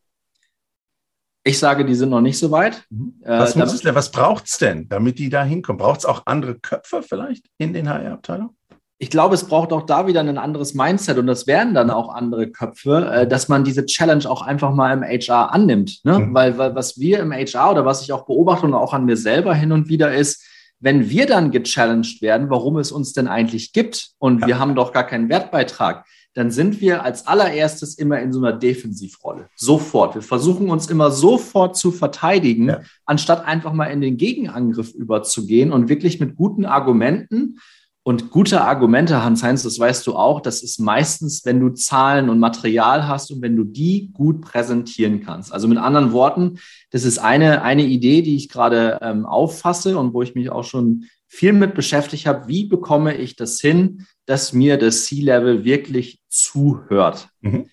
[1.46, 2.82] Ich sage, die sind noch nicht so weit.
[2.90, 3.14] Mhm.
[3.22, 5.78] Äh, was, äh, was braucht es denn, damit die da hinkommen?
[5.78, 8.50] Braucht es auch andere Köpfe vielleicht in den HR-Abteilungen?
[8.98, 12.12] Ich glaube, es braucht auch da wieder ein anderes Mindset und das wären dann auch
[12.12, 16.00] andere Köpfe, äh, dass man diese Challenge auch einfach mal im HR annimmt.
[16.02, 16.18] Ne?
[16.18, 16.35] Mhm.
[16.35, 19.16] Weil, weil was wir im HR oder was ich auch beobachte und auch an mir
[19.16, 20.44] selber hin und wieder ist,
[20.80, 24.48] wenn wir dann gechallenged werden, warum es uns denn eigentlich gibt und ja.
[24.48, 26.04] wir haben doch gar keinen Wertbeitrag,
[26.37, 29.49] dann sind wir als allererstes immer in so einer Defensivrolle.
[29.57, 30.14] Sofort.
[30.14, 32.81] Wir versuchen uns immer sofort zu verteidigen, ja.
[33.07, 37.59] anstatt einfach mal in den Gegenangriff überzugehen und wirklich mit guten Argumenten
[38.03, 42.38] und gute Argumente, Hans-Heinz, das weißt du auch, das ist meistens, wenn du Zahlen und
[42.38, 45.55] Material hast und wenn du die gut präsentieren kannst.
[45.55, 46.59] Also mit anderen Worten,
[46.90, 50.64] das ist eine, eine Idee, die ich gerade ähm, auffasse und wo ich mich auch
[50.64, 52.46] schon viel mit beschäftigt habe.
[52.46, 57.28] Wie bekomme ich das hin, dass mir das C-Level wirklich zuhört.
[57.40, 57.70] Mhm.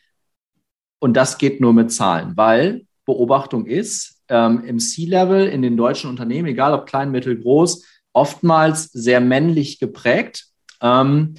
[0.99, 6.09] Und das geht nur mit Zahlen, weil Beobachtung ist, ähm, im C-Level in den deutschen
[6.09, 10.45] Unternehmen, egal ob klein, mittel, groß, oftmals sehr männlich geprägt.
[10.81, 11.35] Ähm,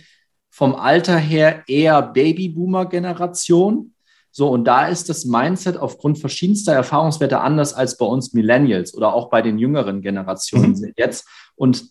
[0.50, 3.94] vom Alter her eher Babyboomer-Generation.
[4.30, 9.14] So, und da ist das Mindset aufgrund verschiedenster Erfahrungswerte anders als bei uns Millennials oder
[9.14, 10.92] auch bei den jüngeren Generationen mhm.
[10.96, 11.26] jetzt.
[11.56, 11.88] Und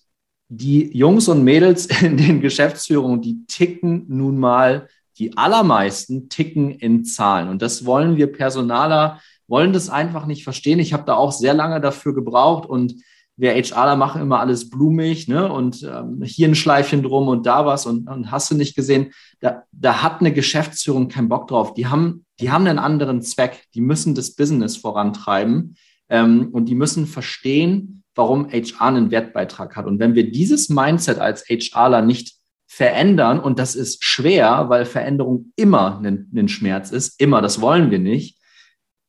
[0.50, 7.06] die Jungs und Mädels in den Geschäftsführungen, die ticken nun mal, die allermeisten ticken in
[7.06, 7.50] Zahlen.
[7.50, 10.80] Und das wollen wir Personaler, wollen das einfach nicht verstehen.
[10.80, 12.96] Ich habe da auch sehr lange dafür gebraucht und
[13.36, 15.52] wir HRler machen immer alles blumig, ne?
[15.52, 19.12] Und ähm, hier ein Schleifchen drum und da was und, und hast du nicht gesehen,
[19.40, 21.74] da, da hat eine Geschäftsführung keinen Bock drauf.
[21.74, 23.66] Die haben, die haben einen anderen Zweck.
[23.74, 25.76] Die müssen das Business vorantreiben
[26.10, 29.86] ähm, und die müssen verstehen, warum HR einen Wertbeitrag hat.
[29.86, 32.36] Und wenn wir dieses Mindset als HRler nicht
[32.68, 37.92] verändern, und das ist schwer, weil Veränderung immer ein, ein Schmerz ist, immer, das wollen
[37.92, 38.38] wir nicht.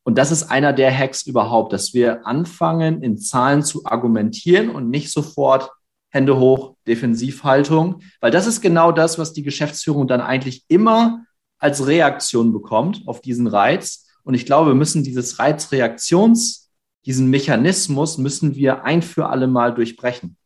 [0.05, 4.91] Und das ist einer der Hacks überhaupt, dass wir anfangen, in Zahlen zu argumentieren und
[4.91, 5.71] nicht sofort
[6.11, 11.25] Hände hoch, Defensivhaltung, weil das ist genau das, was die Geschäftsführung dann eigentlich immer
[11.59, 14.07] als Reaktion bekommt auf diesen Reiz.
[14.23, 16.64] Und ich glaube, wir müssen dieses Reizreaktions
[17.07, 20.37] diesen Mechanismus müssen wir ein für alle Mal durchbrechen.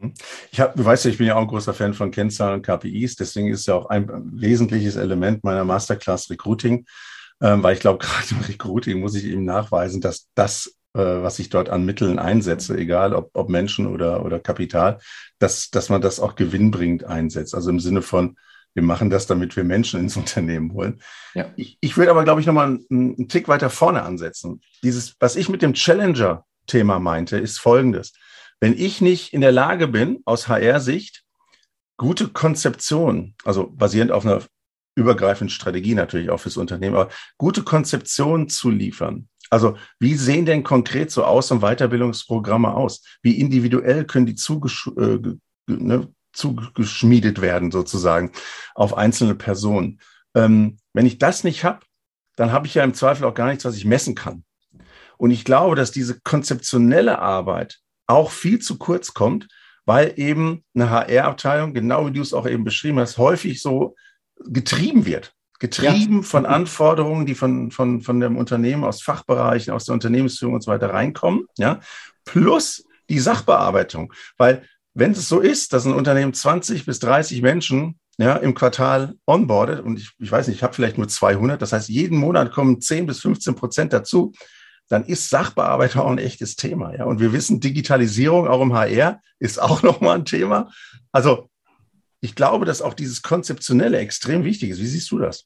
[0.00, 0.14] Mhm.
[0.52, 2.62] Ich habe, du weißt ja, ich bin ja auch ein großer Fan von Kennzahlen und
[2.66, 6.86] KPIs, deswegen ist ja auch ein wesentliches Element meiner Masterclass Recruiting,
[7.40, 11.38] ähm, weil ich glaube, gerade im Recruiting muss ich eben nachweisen, dass das, äh, was
[11.38, 14.98] ich dort an Mitteln einsetze, egal ob, ob Menschen oder, oder Kapital,
[15.38, 17.54] dass, dass man das auch gewinnbringend einsetzt.
[17.54, 18.36] Also im Sinne von,
[18.74, 21.00] wir machen das, damit wir Menschen ins Unternehmen holen.
[21.34, 21.52] Ja.
[21.56, 24.60] Ich, ich würde aber, glaube ich, nochmal einen, einen Tick weiter vorne ansetzen.
[24.82, 28.12] Dieses, was ich mit dem Challenger-Thema meinte, ist folgendes.
[28.60, 31.24] Wenn ich nicht in der Lage bin, aus HR-Sicht,
[31.96, 34.42] gute Konzeption, also basierend auf einer
[34.96, 39.28] übergreifenden Strategie natürlich auch fürs Unternehmen, aber gute Konzeption zu liefern.
[39.50, 43.02] Also wie sehen denn konkret so Aus- und Weiterbildungsprogramme aus?
[43.22, 45.18] Wie individuell können die zugesch äh,
[45.66, 48.32] ne, zugeschmiedet werden, sozusagen,
[48.74, 50.00] auf einzelne Personen.
[50.34, 51.80] Ähm, wenn ich das nicht habe,
[52.36, 54.44] dann habe ich ja im Zweifel auch gar nichts, was ich messen kann.
[55.16, 59.48] Und ich glaube, dass diese konzeptionelle Arbeit auch viel zu kurz kommt,
[59.84, 63.96] weil eben eine HR-Abteilung, genau wie du es auch eben beschrieben hast, häufig so
[64.36, 65.32] getrieben wird.
[65.58, 66.22] Getrieben ja.
[66.22, 70.70] von Anforderungen, die von, von, von dem Unternehmen aus Fachbereichen, aus der Unternehmensführung und so
[70.70, 71.80] weiter reinkommen, ja,
[72.24, 74.12] plus die Sachbearbeitung.
[74.36, 74.62] Weil
[74.98, 79.80] wenn es so ist, dass ein Unternehmen 20 bis 30 Menschen ja, im Quartal onboardet
[79.80, 82.80] und ich, ich weiß nicht, ich habe vielleicht nur 200, das heißt, jeden Monat kommen
[82.80, 84.32] 10 bis 15 Prozent dazu,
[84.88, 86.96] dann ist Sachbearbeiter auch ein echtes Thema.
[86.96, 87.04] Ja?
[87.04, 90.70] Und wir wissen, Digitalisierung auch im HR ist auch nochmal ein Thema.
[91.12, 91.48] Also
[92.20, 94.80] ich glaube, dass auch dieses Konzeptionelle extrem wichtig ist.
[94.80, 95.44] Wie siehst du das?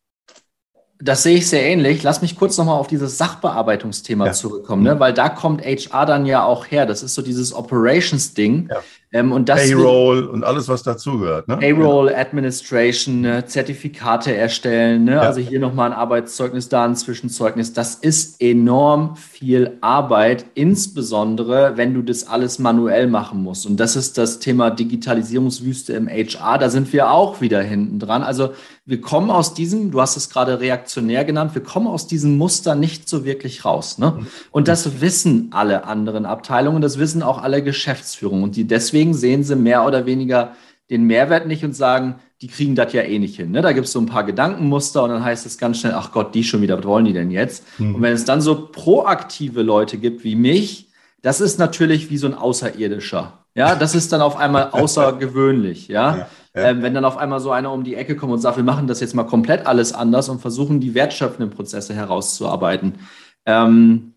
[0.99, 2.03] Das sehe ich sehr ähnlich.
[2.05, 4.33] Lass mich kurz nochmal auf dieses Sachbearbeitungsthema ja.
[4.33, 4.99] zurückkommen, ne?
[5.01, 6.87] weil da kommt HR dann ja auch her.
[6.87, 8.69] Das ist so dieses Operations-Ding.
[8.71, 8.83] Ja.
[9.15, 11.47] Ähm, und das Payroll und alles, was dazugehört.
[11.47, 11.59] Ne?
[11.59, 12.17] Payroll, ja.
[12.17, 13.45] Administration, ne?
[13.45, 15.05] Zertifikate erstellen.
[15.05, 15.13] Ne?
[15.13, 15.21] Ja.
[15.21, 17.75] Also hier nochmal ein Arbeitszeugnis, da ein Zwischenzeugnis.
[17.75, 23.67] Das ist enorm viel Arbeit, insbesondere wenn du das alles manuell machen musst.
[23.67, 26.57] Und das ist das Thema Digitalisierungswüste im HR.
[26.57, 28.23] Da sind wir auch wieder hinten dran.
[28.23, 28.53] Also
[28.85, 32.75] wir kommen aus diesem, du hast es gerade reaktionär genannt, wir kommen aus diesem Muster
[32.75, 33.99] nicht so wirklich raus.
[33.99, 34.27] Ne?
[34.51, 38.43] Und das wissen alle anderen Abteilungen, das wissen auch alle Geschäftsführungen.
[38.43, 40.53] Und die deswegen deswegen sehen sie mehr oder weniger
[40.91, 43.51] den Mehrwert nicht und sagen, die kriegen das ja eh nicht hin.
[43.51, 43.63] Ne?
[43.63, 46.35] Da gibt es so ein paar Gedankenmuster und dann heißt es ganz schnell, ach Gott,
[46.35, 47.65] die schon wieder, was wollen die denn jetzt?
[47.79, 47.97] Mhm.
[47.97, 50.89] Und wenn es dann so proaktive Leute gibt wie mich,
[51.23, 53.45] das ist natürlich wie so ein Außerirdischer.
[53.55, 55.89] Ja, das ist dann auf einmal außergewöhnlich.
[55.89, 56.69] Ja, ja, ja.
[56.69, 58.87] Ähm, wenn dann auf einmal so einer um die Ecke kommt und sagt, wir machen
[58.87, 62.95] das jetzt mal komplett alles anders und versuchen die wertschöpfenden Prozesse herauszuarbeiten.
[63.47, 64.13] Ähm,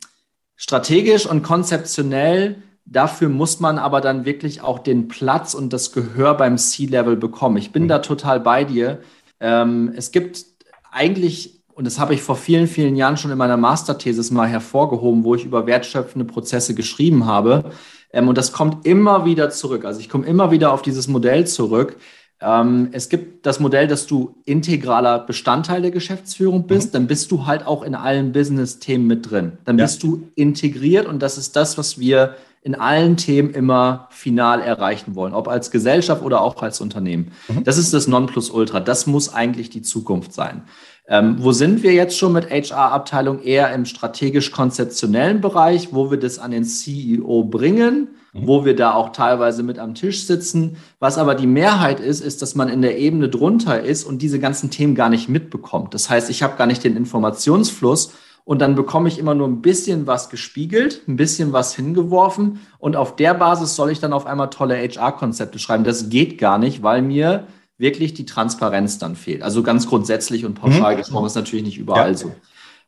[0.56, 6.36] strategisch und konzeptionell Dafür muss man aber dann wirklich auch den Platz und das Gehör
[6.36, 7.58] beim C-Level bekommen.
[7.58, 7.88] Ich bin mhm.
[7.88, 9.00] da total bei dir.
[9.40, 10.46] Ähm, es gibt
[10.92, 15.24] eigentlich, und das habe ich vor vielen, vielen Jahren schon in meiner Masterthesis mal hervorgehoben,
[15.24, 17.72] wo ich über wertschöpfende Prozesse geschrieben habe.
[18.14, 19.84] Ähm, und das kommt immer wieder zurück.
[19.84, 21.98] Also ich komme immer wieder auf dieses Modell zurück.
[22.40, 26.92] Ähm, es gibt das Modell, dass du integraler Bestandteil der Geschäftsführung bist, mhm.
[26.94, 29.54] dann bist du halt auch in allen Business-Themen mit drin.
[29.66, 29.86] Dann ja.
[29.86, 35.14] bist du integriert und das ist das, was wir in allen Themen immer final erreichen
[35.14, 37.32] wollen, ob als Gesellschaft oder auch als Unternehmen.
[37.48, 37.64] Mhm.
[37.64, 38.80] Das ist das Nonplusultra.
[38.80, 40.64] Das muss eigentlich die Zukunft sein.
[41.08, 43.44] Ähm, wo sind wir jetzt schon mit HR-Abteilung?
[43.44, 48.48] Eher im strategisch-konzeptionellen Bereich, wo wir das an den CEO bringen, mhm.
[48.48, 50.78] wo wir da auch teilweise mit am Tisch sitzen.
[50.98, 54.40] Was aber die Mehrheit ist, ist, dass man in der Ebene drunter ist und diese
[54.40, 55.94] ganzen Themen gar nicht mitbekommt.
[55.94, 58.14] Das heißt, ich habe gar nicht den Informationsfluss
[58.46, 62.96] und dann bekomme ich immer nur ein bisschen was gespiegelt, ein bisschen was hingeworfen und
[62.96, 65.84] auf der Basis soll ich dann auf einmal tolle HR-Konzepte schreiben.
[65.84, 69.42] Das geht gar nicht, weil mir wirklich die Transparenz dann fehlt.
[69.42, 71.00] Also ganz grundsätzlich und pauschal mhm.
[71.00, 72.18] gesprochen ist natürlich nicht überall ja.
[72.18, 72.36] so.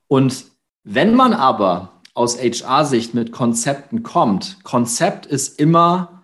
[0.08, 0.46] Und
[0.84, 6.24] wenn man aber aus HR-Sicht mit Konzepten kommt, Konzept ist immer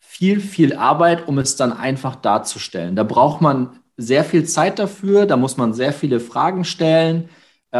[0.00, 2.96] viel, viel Arbeit, um es dann einfach darzustellen.
[2.96, 7.28] Da braucht man sehr viel Zeit dafür, da muss man sehr viele Fragen stellen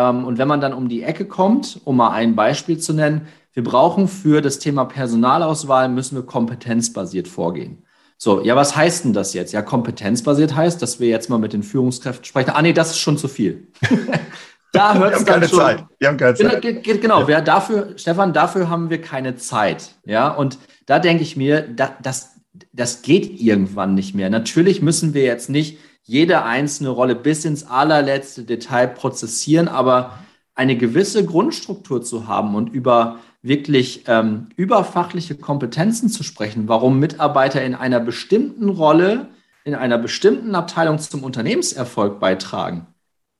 [0.01, 3.63] und wenn man dann um die Ecke kommt, um mal ein Beispiel zu nennen, wir
[3.63, 7.85] brauchen für das Thema Personalauswahl, müssen wir kompetenzbasiert vorgehen.
[8.17, 9.53] So, ja, was heißt denn das jetzt?
[9.53, 12.51] Ja, kompetenzbasiert heißt, dass wir jetzt mal mit den Führungskräften sprechen.
[12.51, 13.67] Ah, nee, das ist schon zu viel.
[14.73, 15.59] da hört es dann schon.
[15.59, 15.85] Zeit.
[15.99, 16.63] Wir haben keine Zeit.
[16.63, 17.41] Genau, genau ja.
[17.41, 19.97] dafür, Stefan, dafür haben wir keine Zeit.
[20.07, 22.37] Ja, und da denke ich mir, da, das,
[22.73, 24.31] das geht irgendwann nicht mehr.
[24.31, 30.19] Natürlich müssen wir jetzt nicht jede einzelne Rolle bis ins allerletzte Detail prozessieren, aber
[30.55, 37.65] eine gewisse Grundstruktur zu haben und über wirklich ähm, überfachliche Kompetenzen zu sprechen, warum Mitarbeiter
[37.65, 39.29] in einer bestimmten Rolle,
[39.65, 42.87] in einer bestimmten Abteilung zum Unternehmenserfolg beitragen.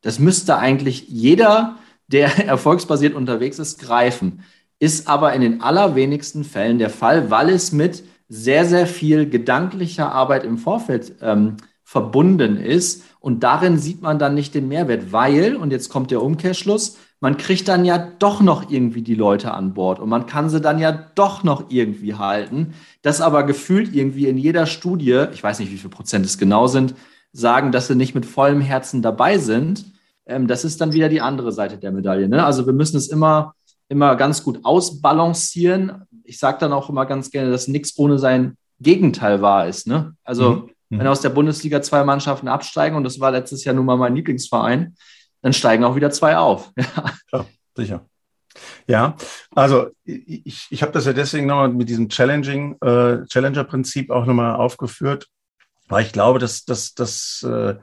[0.01, 1.77] Das müsste eigentlich jeder,
[2.09, 4.44] der erfolgsbasiert unterwegs ist, greifen.
[4.79, 10.11] Ist aber in den allerwenigsten Fällen der Fall, weil es mit sehr, sehr viel gedanklicher
[10.11, 11.59] Arbeit im Vorfeld ähm,
[11.92, 13.05] verbunden ist.
[13.20, 17.37] Und darin sieht man dann nicht den Mehrwert, weil, und jetzt kommt der Umkehrschluss, man
[17.37, 20.78] kriegt dann ja doch noch irgendwie die Leute an Bord und man kann sie dann
[20.78, 22.72] ja doch noch irgendwie halten.
[23.02, 26.66] Das aber gefühlt irgendwie in jeder Studie, ich weiß nicht, wie viel Prozent es genau
[26.66, 26.94] sind,
[27.31, 29.85] sagen, dass sie nicht mit vollem Herzen dabei sind.
[30.24, 32.26] Ähm, das ist dann wieder die andere Seite der Medaille.
[32.26, 32.42] Ne?
[32.42, 33.55] Also wir müssen es immer,
[33.90, 36.07] immer ganz gut ausbalancieren.
[36.24, 39.87] Ich sage dann auch immer ganz gerne, dass nichts ohne sein Gegenteil wahr ist.
[39.87, 40.16] Ne?
[40.24, 40.70] Also mhm.
[40.98, 44.14] Wenn aus der Bundesliga zwei Mannschaften absteigen, und das war letztes Jahr nun mal mein
[44.14, 44.94] Lieblingsverein,
[45.40, 46.72] dann steigen auch wieder zwei auf.
[47.33, 48.07] ja, sicher.
[48.87, 49.16] Ja,
[49.55, 54.57] also ich, ich habe das ja deswegen nochmal mit diesem Challenging, äh, Challenger-Prinzip auch nochmal
[54.57, 55.28] aufgeführt,
[55.88, 57.76] weil ich glaube, dass, dass, dass äh,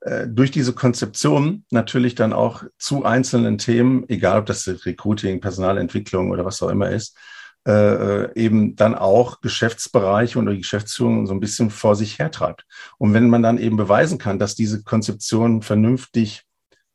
[0.00, 6.30] äh, durch diese Konzeption natürlich dann auch zu einzelnen Themen, egal ob das Recruiting, Personalentwicklung
[6.30, 7.16] oder was auch immer ist,
[7.64, 12.66] äh, äh, eben dann auch Geschäftsbereiche und die Geschäftsführung so ein bisschen vor sich hertreibt.
[12.98, 16.42] Und wenn man dann eben beweisen kann, dass diese Konzeptionen vernünftig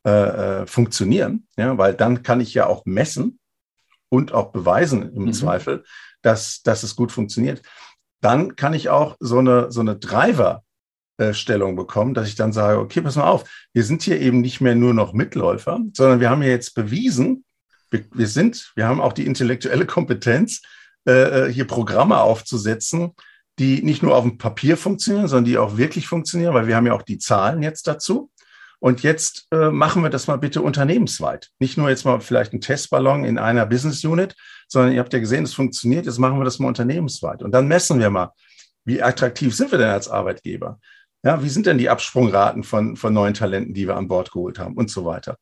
[0.06, 3.40] äh, äh, funktionieren, ja, weil dann kann ich ja auch messen
[4.10, 5.34] und auch beweisen im mhm.
[5.34, 5.86] Zweifel,
[6.22, 7.62] dass, dass es gut funktioniert,
[8.20, 10.64] dann kann ich auch so eine, so eine Driver
[11.32, 14.62] Stellung bekommen, dass ich dann sage, okay, pass mal auf, wir sind hier eben nicht
[14.62, 17.44] mehr nur noch Mitläufer, sondern wir haben ja jetzt bewiesen,
[17.90, 20.62] wir sind, wir haben auch die intellektuelle Kompetenz,
[21.06, 23.14] äh, hier Programme aufzusetzen,
[23.60, 26.86] die nicht nur auf dem Papier funktionieren, sondern die auch wirklich funktionieren, weil wir haben
[26.86, 28.30] ja auch die Zahlen jetzt dazu.
[28.80, 31.50] Und jetzt äh, machen wir das mal bitte unternehmensweit.
[31.58, 34.36] Nicht nur jetzt mal vielleicht ein Testballon in einer Business Unit,
[34.68, 37.42] sondern ihr habt ja gesehen, es funktioniert, jetzt machen wir das mal unternehmensweit.
[37.42, 38.34] Und dann messen wir mal,
[38.86, 40.80] wie attraktiv sind wir denn als Arbeitgeber?
[41.24, 44.60] Ja, wie sind denn die Absprungraten von, von neuen Talenten, die wir an Bord geholt
[44.60, 45.38] haben und so weiter?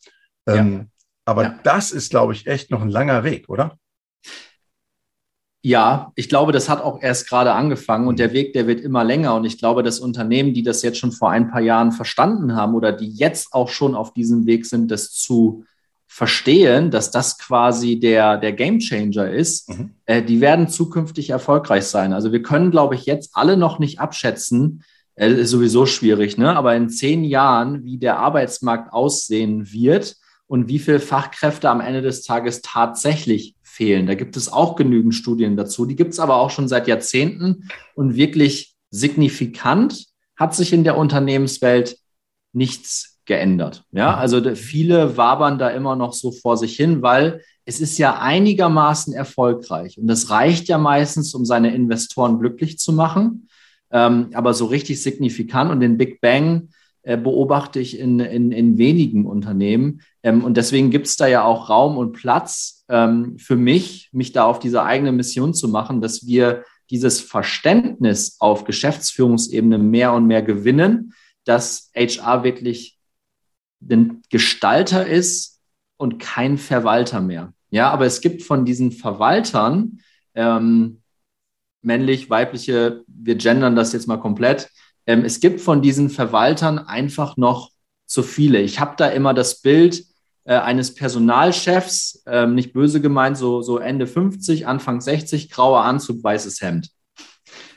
[0.48, 0.86] Ähm, ja.
[1.26, 1.60] Aber ja.
[1.64, 3.78] das ist, glaube ich, echt noch ein langer Weg, oder?
[5.64, 8.18] Ja, ich glaube, das hat auch erst gerade angefangen und mhm.
[8.20, 9.34] der Weg, der wird immer länger.
[9.34, 12.76] Und ich glaube, dass Unternehmen, die das jetzt schon vor ein paar Jahren verstanden haben
[12.76, 15.66] oder die jetzt auch schon auf diesem Weg sind, das zu
[16.06, 19.96] verstehen, dass das quasi der, der Game Changer ist, mhm.
[20.06, 22.14] äh, die werden zukünftig erfolgreich sein.
[22.14, 24.84] Also wir können, glaube ich, jetzt alle noch nicht abschätzen,
[25.16, 26.56] äh, ist sowieso schwierig, ne?
[26.56, 30.16] aber in zehn Jahren, wie der Arbeitsmarkt aussehen wird
[30.48, 34.06] und wie viele Fachkräfte am Ende des Tages tatsächlich fehlen.
[34.06, 35.86] Da gibt es auch genügend Studien dazu.
[35.86, 40.06] Die gibt es aber auch schon seit Jahrzehnten und wirklich signifikant
[40.36, 41.98] hat sich in der Unternehmenswelt
[42.54, 43.84] nichts geändert.
[43.92, 48.20] Ja, also viele wabern da immer noch so vor sich hin, weil es ist ja
[48.20, 53.50] einigermaßen erfolgreich und das reicht ja meistens, um seine Investoren glücklich zu machen.
[53.92, 56.70] Ähm, aber so richtig signifikant und den Big Bang
[57.06, 60.02] beobachte ich in, in, in wenigen Unternehmen.
[60.24, 64.32] Ähm, und deswegen gibt es da ja auch Raum und Platz ähm, für mich, mich
[64.32, 70.26] da auf diese eigene Mission zu machen, dass wir dieses Verständnis auf Geschäftsführungsebene mehr und
[70.28, 71.14] mehr gewinnen,
[71.44, 72.98] dass HR wirklich
[73.88, 75.62] ein Gestalter ist
[75.98, 77.54] und kein Verwalter mehr.
[77.70, 80.00] Ja, aber es gibt von diesen Verwaltern,
[80.34, 81.02] ähm,
[81.82, 84.70] männlich, weibliche, wir gendern das jetzt mal komplett,
[85.08, 87.72] ähm, es gibt von diesen Verwaltern einfach noch
[88.06, 88.62] zu viele.
[88.62, 90.06] Ich habe da immer das Bild
[90.46, 96.24] äh, eines Personalchefs, ähm, nicht böse gemeint, so, so Ende 50, Anfang 60, grauer Anzug,
[96.24, 96.92] weißes Hemd.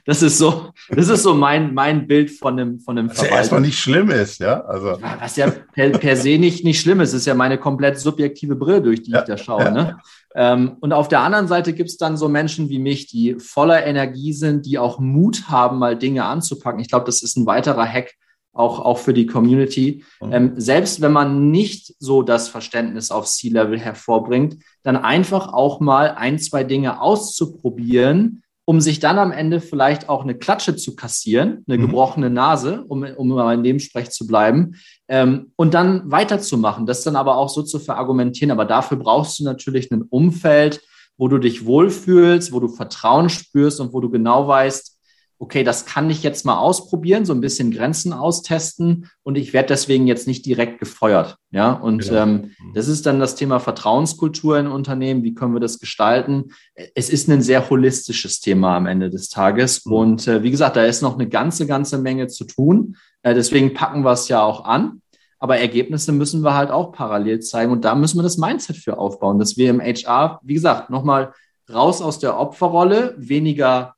[0.09, 3.35] Das ist so, das ist so mein, mein Bild von einem, von einem Was Verwalter.
[3.35, 4.63] ja erstmal nicht schlimm ist, ja.
[4.63, 4.97] Also.
[5.21, 8.81] Was ja per, per se nicht, nicht schlimm ist, ist ja meine komplett subjektive Brille,
[8.81, 9.65] durch die ja, ich da schaue.
[9.65, 9.71] Ja.
[9.71, 9.99] Ne?
[10.35, 13.85] Ähm, und auf der anderen Seite gibt es dann so Menschen wie mich, die voller
[13.85, 16.81] Energie sind, die auch Mut haben, mal Dinge anzupacken.
[16.81, 18.15] Ich glaube, das ist ein weiterer Hack,
[18.55, 20.07] auch, auch für die Community.
[20.23, 20.33] Mhm.
[20.33, 26.13] Ähm, selbst wenn man nicht so das Verständnis auf C-Level hervorbringt, dann einfach auch mal
[26.13, 31.65] ein, zwei Dinge auszuprobieren, um sich dann am Ende vielleicht auch eine Klatsche zu kassieren,
[31.67, 31.87] eine mhm.
[31.87, 34.75] gebrochene Nase, um, um mal in dem Sprech zu bleiben,
[35.09, 36.85] ähm, und dann weiterzumachen.
[36.85, 38.51] Das dann aber auch so zu verargumentieren.
[38.51, 40.83] Aber dafür brauchst du natürlich ein Umfeld,
[41.17, 44.98] wo du dich wohlfühlst, wo du Vertrauen spürst und wo du genau weißt,
[45.41, 49.69] okay, das kann ich jetzt mal ausprobieren, so ein bisschen Grenzen austesten und ich werde
[49.69, 51.37] deswegen jetzt nicht direkt gefeuert.
[51.51, 52.23] Ja, und genau.
[52.23, 55.23] ähm, das ist dann das Thema Vertrauenskultur in Unternehmen.
[55.23, 56.51] Wie können wir das gestalten?
[56.95, 59.87] Es ist ein sehr holistisches Thema am Ende des Tages.
[59.87, 59.93] Mhm.
[59.93, 62.97] Und äh, wie gesagt, da ist noch eine ganze, ganze Menge zu tun.
[63.23, 65.03] Äh, deswegen packen wir es ja auch an.
[65.39, 67.71] Aber Ergebnisse müssen wir halt auch parallel zeigen.
[67.71, 71.33] Und da müssen wir das Mindset für aufbauen, dass wir im HR, wie gesagt, nochmal
[71.73, 73.95] raus aus der Opferrolle, weniger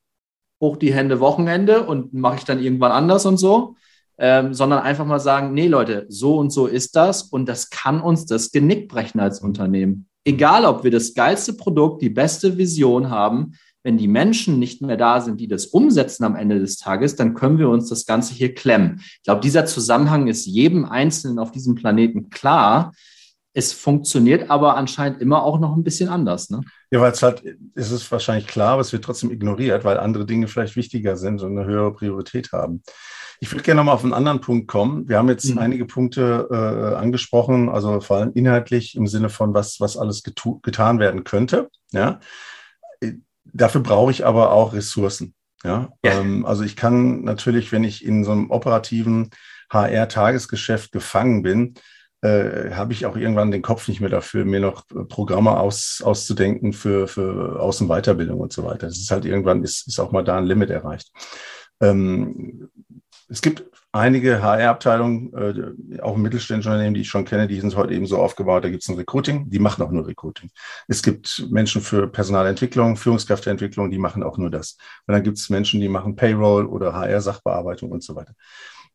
[0.60, 3.76] hoch die Hände Wochenende und mache ich dann irgendwann anders und so,
[4.18, 8.00] ähm, sondern einfach mal sagen, nee Leute, so und so ist das und das kann
[8.00, 10.06] uns das Genick brechen als Unternehmen.
[10.24, 14.98] Egal, ob wir das geilste Produkt, die beste Vision haben, wenn die Menschen nicht mehr
[14.98, 18.34] da sind, die das umsetzen am Ende des Tages, dann können wir uns das Ganze
[18.34, 19.00] hier klemmen.
[19.00, 22.92] Ich glaube, dieser Zusammenhang ist jedem Einzelnen auf diesem Planeten klar.
[23.60, 26.48] Es funktioniert aber anscheinend immer auch noch ein bisschen anders.
[26.48, 26.62] Ne?
[26.90, 27.42] Ja, weil es halt,
[27.74, 31.42] ist es wahrscheinlich klar, aber es wird trotzdem ignoriert, weil andere Dinge vielleicht wichtiger sind
[31.42, 32.82] und eine höhere Priorität haben.
[33.38, 35.06] Ich würde gerne nochmal auf einen anderen Punkt kommen.
[35.10, 35.58] Wir haben jetzt mhm.
[35.58, 40.98] einige Punkte äh, angesprochen, also vor allem inhaltlich im Sinne von, was, was alles getan
[40.98, 41.68] werden könnte.
[41.92, 42.18] Ja.
[43.44, 45.34] Dafür brauche ich aber auch Ressourcen.
[45.62, 45.92] Ja.
[46.02, 46.18] ja.
[46.18, 49.28] Ähm, also ich kann natürlich, wenn ich in so einem operativen
[49.70, 51.74] HR-Tagesgeschäft gefangen bin,
[52.22, 56.72] äh, habe ich auch irgendwann den Kopf nicht mehr dafür, mir noch Programme aus, auszudenken
[56.72, 58.88] für, für Außenweiterbildung und so weiter.
[58.88, 61.10] Das ist halt irgendwann, ist, ist auch mal da ein Limit erreicht.
[61.80, 62.68] Ähm,
[63.28, 67.94] es gibt einige HR-Abteilungen, äh, auch mittelständische Unternehmen, die ich schon kenne, die sind heute
[67.94, 70.50] eben so aufgebaut, da gibt es ein Recruiting, die machen auch nur Recruiting.
[70.88, 74.76] Es gibt Menschen für Personalentwicklung, Führungskräfteentwicklung, die machen auch nur das.
[75.06, 78.34] Und dann gibt es Menschen, die machen Payroll oder HR-Sachbearbeitung und so weiter.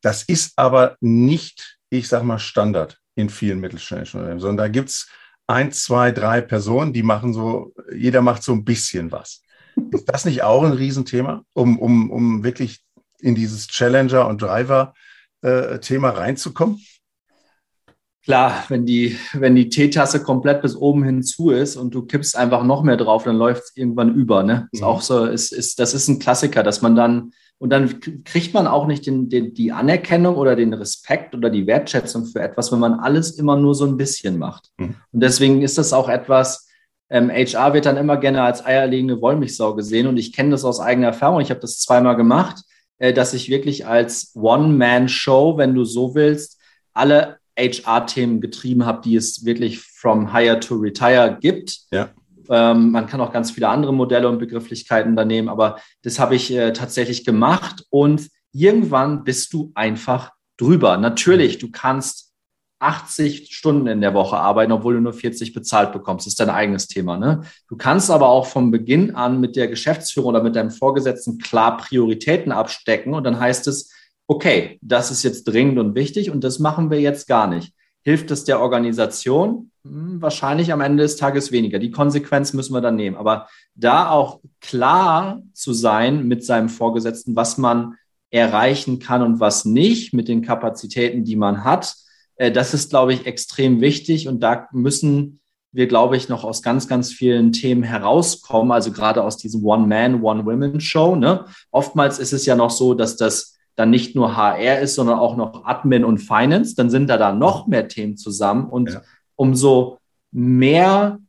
[0.02, 4.90] Das ist aber nicht, ich sag mal, Standard in vielen mittelständischen Unternehmen, sondern da gibt
[4.90, 5.10] es
[5.48, 9.44] ein, zwei, drei Personen, die machen so, jeder macht so ein bisschen was.
[9.92, 12.82] Ist das nicht auch ein Riesenthema, um, um, um wirklich
[13.20, 16.82] in dieses Challenger- und Driver-Thema reinzukommen?
[18.24, 22.36] Klar, wenn die, wenn die Teetasse komplett bis oben hin zu ist und du kippst
[22.36, 24.42] einfach noch mehr drauf, dann läuft es irgendwann über.
[24.42, 24.68] Ne?
[24.72, 24.88] Ist mhm.
[24.88, 28.68] auch so, ist, ist, das ist ein Klassiker, dass man dann, und dann kriegt man
[28.68, 32.80] auch nicht den, den, die Anerkennung oder den Respekt oder die Wertschätzung für etwas, wenn
[32.80, 34.70] man alles immer nur so ein bisschen macht.
[34.78, 34.96] Mhm.
[35.12, 36.70] Und deswegen ist das auch etwas,
[37.10, 40.80] ähm, HR wird dann immer gerne als eierlegende Wollmilchsau gesehen und ich kenne das aus
[40.80, 41.40] eigener Erfahrung.
[41.40, 42.62] Ich habe das zweimal gemacht,
[42.98, 46.60] äh, dass ich wirklich als One-Man-Show, wenn du so willst,
[46.94, 51.80] alle HR-Themen getrieben habe, die es wirklich from hire to retire gibt.
[51.92, 52.10] Ja.
[52.50, 56.36] Ähm, man kann auch ganz viele andere Modelle und Begrifflichkeiten da nehmen, aber das habe
[56.36, 60.98] ich äh, tatsächlich gemacht und irgendwann bist du einfach drüber.
[60.98, 62.34] Natürlich, du kannst
[62.80, 66.26] 80 Stunden in der Woche arbeiten, obwohl du nur 40 bezahlt bekommst.
[66.26, 67.18] Das ist dein eigenes Thema.
[67.18, 67.42] Ne?
[67.68, 71.78] Du kannst aber auch vom Beginn an mit der Geschäftsführung oder mit deinem Vorgesetzten klar
[71.78, 73.92] Prioritäten abstecken und dann heißt es,
[74.28, 77.74] okay, das ist jetzt dringend und wichtig und das machen wir jetzt gar nicht.
[78.06, 79.72] Hilft es der Organisation?
[79.84, 81.80] Hm, wahrscheinlich am Ende des Tages weniger.
[81.80, 83.18] Die Konsequenz müssen wir dann nehmen.
[83.18, 87.96] Aber da auch klar zu sein mit seinem Vorgesetzten, was man
[88.30, 91.96] erreichen kann und was nicht mit den Kapazitäten, die man hat,
[92.36, 94.28] äh, das ist, glaube ich, extrem wichtig.
[94.28, 95.40] Und da müssen
[95.72, 98.72] wir, glaube ich, noch aus ganz, ganz vielen Themen herauskommen.
[98.72, 101.16] Also gerade aus diesem One-Man, One-Women-Show.
[101.16, 101.46] Ne?
[101.72, 105.36] Oftmals ist es ja noch so, dass das dann nicht nur HR ist, sondern auch
[105.36, 109.02] noch Admin und Finance, dann sind da da noch mehr Themen zusammen und ja.
[109.36, 110.00] umso
[110.32, 111.20] mehr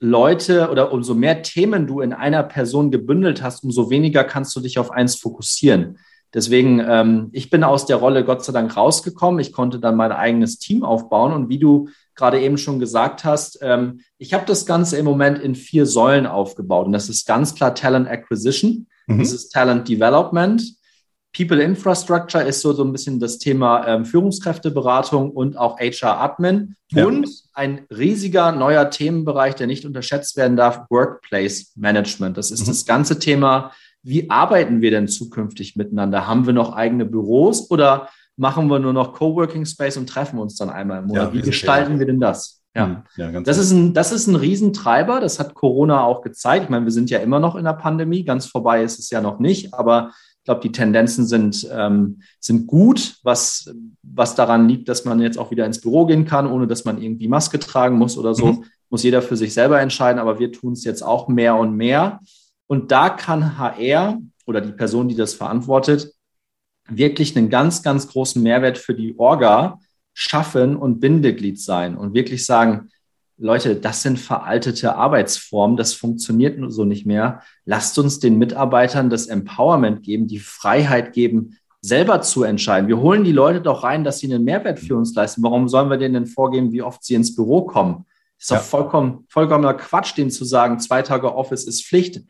[0.00, 4.60] Leute oder umso mehr Themen du in einer Person gebündelt hast, umso weniger kannst du
[4.60, 5.98] dich auf eins fokussieren.
[6.34, 9.38] Deswegen, ähm, ich bin aus der Rolle Gott sei Dank rausgekommen.
[9.38, 11.32] Ich konnte dann mein eigenes Team aufbauen.
[11.32, 15.38] Und wie du gerade eben schon gesagt hast, ähm, ich habe das Ganze im Moment
[15.38, 16.86] in vier Säulen aufgebaut.
[16.86, 19.20] Und das ist ganz klar Talent Acquisition, mhm.
[19.20, 20.60] das ist Talent Development,
[21.36, 26.76] People Infrastructure ist so, so ein bisschen das Thema ähm, Führungskräfteberatung und auch HR Admin.
[26.92, 27.06] Ja.
[27.06, 32.36] Und ein riesiger neuer Themenbereich, der nicht unterschätzt werden darf, Workplace Management.
[32.36, 32.66] Das ist mhm.
[32.66, 33.72] das ganze Thema,
[34.04, 36.28] wie arbeiten wir denn zukünftig miteinander?
[36.28, 40.56] Haben wir noch eigene Büros oder machen wir nur noch Coworking Space und treffen uns
[40.56, 41.34] dann einmal im Monat?
[41.34, 41.98] Ja, wie gestalten Thema.
[41.98, 42.62] wir denn das?
[42.76, 43.02] Ja, mhm.
[43.16, 45.20] ja das, ist ein, das ist ein Riesentreiber.
[45.20, 46.64] Das hat Corona auch gezeigt.
[46.64, 48.24] Ich meine, wir sind ja immer noch in der Pandemie.
[48.24, 49.74] Ganz vorbei ist es ja noch nicht.
[49.74, 50.10] Aber
[50.44, 55.38] ich glaube, die Tendenzen sind, ähm, sind gut, was, was daran liegt, dass man jetzt
[55.38, 58.52] auch wieder ins Büro gehen kann, ohne dass man irgendwie Maske tragen muss oder so.
[58.52, 58.64] Mhm.
[58.90, 62.20] Muss jeder für sich selber entscheiden, aber wir tun es jetzt auch mehr und mehr.
[62.66, 66.12] Und da kann HR oder die Person, die das verantwortet,
[66.90, 69.78] wirklich einen ganz, ganz großen Mehrwert für die Orga
[70.12, 72.90] schaffen und Bindeglied sein und wirklich sagen,
[73.36, 77.42] Leute, das sind veraltete Arbeitsformen, das funktioniert so nicht mehr.
[77.64, 82.88] Lasst uns den Mitarbeitern das Empowerment geben, die Freiheit geben, selber zu entscheiden.
[82.88, 85.42] Wir holen die Leute doch rein, dass sie einen Mehrwert für uns leisten.
[85.42, 88.06] Warum sollen wir denen denn vorgeben, wie oft sie ins Büro kommen?
[88.38, 88.56] Das ist ja.
[88.56, 92.22] doch vollkommen, vollkommener Quatsch, denen zu sagen, zwei Tage Office ist Pflicht.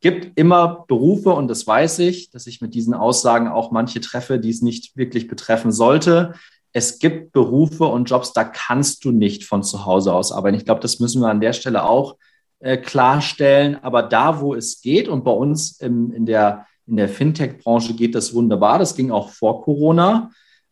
[0.00, 4.38] Gibt immer Berufe, und das weiß ich, dass ich mit diesen Aussagen auch manche treffe,
[4.38, 6.34] die es nicht wirklich betreffen sollte
[6.72, 10.56] es gibt Berufe und Jobs, da kannst du nicht von zu Hause aus arbeiten.
[10.56, 12.16] Ich glaube, das müssen wir an der Stelle auch
[12.60, 13.78] äh, klarstellen.
[13.82, 18.14] Aber da, wo es geht, und bei uns im, in der, in der Fintech-Branche geht
[18.14, 20.30] das wunderbar, das ging auch vor Corona,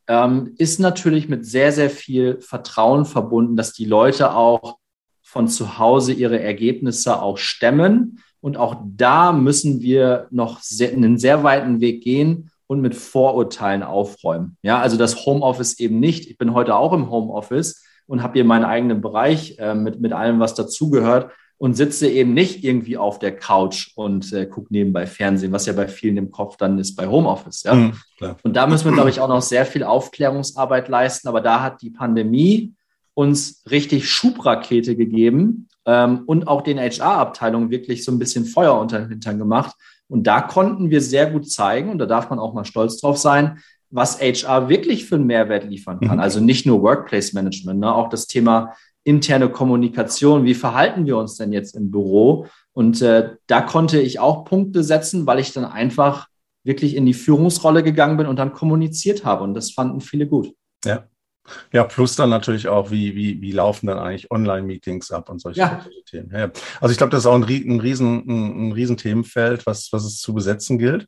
[0.08, 4.78] ähm, ist natürlich mit sehr, sehr viel Vertrauen verbunden, dass die Leute auch
[5.22, 8.20] von zu Hause ihre Ergebnisse auch stemmen.
[8.40, 13.82] Und auch da müssen wir noch sehr, einen sehr weiten Weg gehen und mit Vorurteilen
[13.82, 14.56] aufräumen.
[14.62, 16.28] Ja, also das Homeoffice eben nicht.
[16.28, 20.12] Ich bin heute auch im Homeoffice und habe hier meinen eigenen Bereich äh, mit, mit
[20.12, 25.06] allem, was dazugehört und sitze eben nicht irgendwie auf der Couch und äh, gucke nebenbei
[25.06, 27.62] Fernsehen, was ja bei vielen im Kopf dann ist bei Homeoffice.
[27.62, 27.74] Ja?
[27.74, 27.94] Mhm,
[28.42, 31.28] und da müssen wir, glaube ich, auch noch sehr viel Aufklärungsarbeit leisten.
[31.28, 32.74] Aber da hat die Pandemie
[33.14, 38.98] uns richtig Schubrakete gegeben ähm, und auch den HR-Abteilungen wirklich so ein bisschen Feuer unter
[38.98, 39.74] den Hintern gemacht,
[40.08, 43.18] und da konnten wir sehr gut zeigen, und da darf man auch mal stolz drauf
[43.18, 43.58] sein,
[43.90, 46.16] was HR wirklich für einen Mehrwert liefern kann.
[46.16, 46.22] Mhm.
[46.22, 47.94] Also nicht nur Workplace Management, ne?
[47.94, 50.44] auch das Thema interne Kommunikation.
[50.44, 52.46] Wie verhalten wir uns denn jetzt im Büro?
[52.72, 56.26] Und äh, da konnte ich auch Punkte setzen, weil ich dann einfach
[56.64, 59.44] wirklich in die Führungsrolle gegangen bin und dann kommuniziert habe.
[59.44, 60.52] Und das fanden viele gut.
[60.84, 61.04] Ja,
[61.72, 65.60] ja, plus dann natürlich auch, wie, wie, wie laufen dann eigentlich Online-Meetings ab und solche,
[65.60, 65.80] ja.
[65.82, 66.30] solche Themen.
[66.32, 66.50] Ja.
[66.80, 70.04] Also ich glaube, das ist auch ein, ein, riesen, ein, ein riesen Themenfeld, was, was
[70.04, 71.06] es zu besetzen gilt.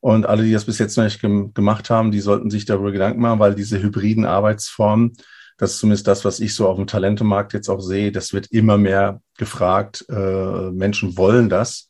[0.00, 3.20] Und alle, die das bis jetzt noch nicht gemacht haben, die sollten sich darüber Gedanken
[3.20, 5.12] machen, weil diese hybriden Arbeitsformen,
[5.58, 8.48] das ist zumindest das, was ich so auf dem Talentemarkt jetzt auch sehe, das wird
[8.50, 10.04] immer mehr gefragt.
[10.08, 11.88] Äh, Menschen wollen das.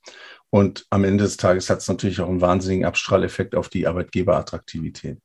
[0.50, 5.18] Und am Ende des Tages hat es natürlich auch einen wahnsinnigen Abstrahleffekt auf die Arbeitgeberattraktivität.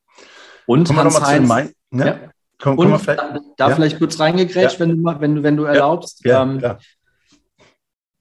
[0.65, 2.05] Und Kommen Hans Heinz, mein, ne?
[2.05, 2.30] ja.
[2.60, 3.20] Komm, komm vielleicht,
[3.58, 3.76] da, ja?
[3.76, 4.88] vielleicht kurz reingegrätscht, ja.
[4.88, 6.22] wenn, du, wenn, du, wenn du erlaubst.
[6.26, 6.62] Ähm,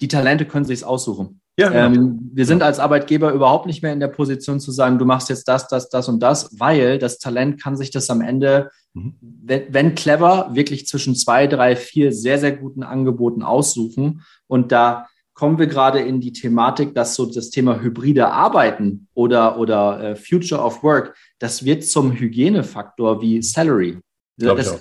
[0.00, 1.40] die Talente können sich aussuchen.
[1.58, 1.86] Ja, genau.
[1.86, 5.30] ähm, wir sind als Arbeitgeber überhaupt nicht mehr in der Position zu sagen, du machst
[5.30, 9.14] jetzt das, das, das und das, weil das Talent kann sich das am Ende, mhm.
[9.20, 14.22] wenn, wenn, clever, wirklich zwischen zwei, drei, vier sehr, sehr guten Angeboten aussuchen.
[14.46, 19.58] Und da kommen wir gerade in die Thematik, dass so das Thema hybride Arbeiten oder,
[19.58, 23.98] oder äh, Future of Work, das wird zum Hygienefaktor wie Salary.
[24.38, 24.78] Das.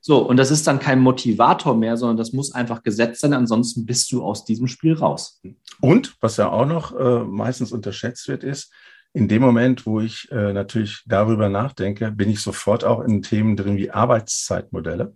[0.00, 3.84] So, und das ist dann kein Motivator mehr, sondern das muss einfach gesetzt sein, ansonsten
[3.84, 5.40] bist du aus diesem Spiel raus.
[5.80, 8.72] Und was ja auch noch äh, meistens unterschätzt wird, ist,
[9.12, 13.56] in dem Moment, wo ich äh, natürlich darüber nachdenke, bin ich sofort auch in Themen
[13.56, 15.14] drin wie Arbeitszeitmodelle.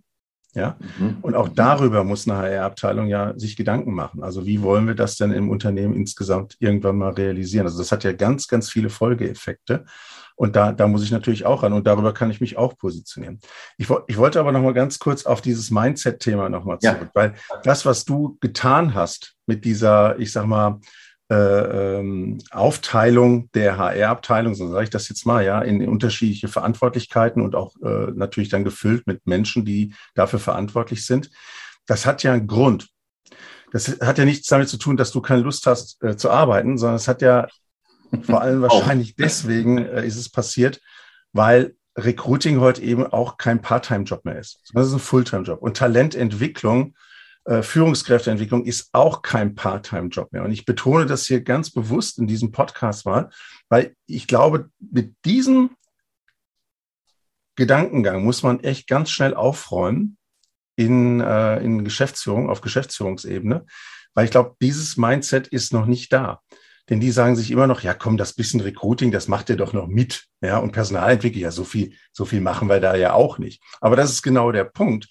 [0.53, 1.17] Ja, mhm.
[1.21, 4.23] und auch darüber muss eine HR-Abteilung ja sich Gedanken machen.
[4.23, 7.67] Also wie wollen wir das denn im Unternehmen insgesamt irgendwann mal realisieren?
[7.67, 9.85] Also das hat ja ganz, ganz viele Folgeeffekte.
[10.37, 13.39] Und da, da muss ich natürlich auch ran und darüber kann ich mich auch positionieren.
[13.77, 17.11] Ich, ich wollte aber noch mal ganz kurz auf dieses Mindset-Thema noch mal zurück, ja.
[17.13, 17.33] weil
[17.63, 20.79] das, was du getan hast mit dieser, ich sag mal,
[21.29, 27.41] äh, ähm, Aufteilung der HR-Abteilung, so sage ich das jetzt mal, ja, in unterschiedliche Verantwortlichkeiten
[27.41, 31.31] und auch äh, natürlich dann gefüllt mit Menschen, die dafür verantwortlich sind.
[31.87, 32.89] Das hat ja einen Grund.
[33.71, 36.77] Das hat ja nichts damit zu tun, dass du keine Lust hast äh, zu arbeiten,
[36.77, 37.47] sondern es hat ja
[38.23, 40.81] vor allem wahrscheinlich deswegen äh, ist es passiert,
[41.33, 44.61] weil Recruiting heute eben auch kein Part-Time-Job mehr ist.
[44.73, 45.61] Das ist ein Fulltime-Job.
[45.61, 46.95] Und Talententwicklung,
[47.45, 50.43] äh, Führungskräfteentwicklung ist auch kein Part-Time-Job mehr.
[50.43, 53.31] Und ich betone das hier ganz bewusst in diesem Podcast mal,
[53.69, 55.71] weil ich glaube, mit diesem
[57.55, 60.17] Gedankengang muss man echt ganz schnell aufräumen
[60.75, 63.65] in, äh, in Geschäftsführung, auf Geschäftsführungsebene,
[64.13, 66.41] weil ich glaube, dieses Mindset ist noch nicht da.
[66.89, 69.73] Denn die sagen sich immer noch, ja, komm, das bisschen Recruiting, das macht ihr doch
[69.73, 70.25] noch mit.
[70.41, 73.61] Ja, und Personalentwicklung, ja, so viel, so viel machen wir da ja auch nicht.
[73.81, 75.09] Aber das ist genau der Punkt.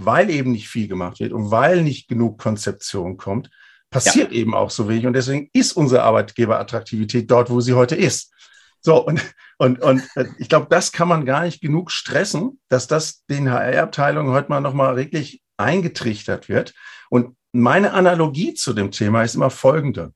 [0.00, 3.50] Weil eben nicht viel gemacht wird und weil nicht genug Konzeption kommt,
[3.90, 4.38] passiert ja.
[4.38, 5.06] eben auch so wenig.
[5.06, 8.32] Und deswegen ist unsere Arbeitgeberattraktivität dort, wo sie heute ist.
[8.80, 9.20] So, und,
[9.58, 13.50] und, und äh, ich glaube, das kann man gar nicht genug stressen, dass das den
[13.50, 16.74] HR-Abteilungen heute mal nochmal wirklich eingetrichtert wird.
[17.10, 20.12] Und meine Analogie zu dem Thema ist immer folgende.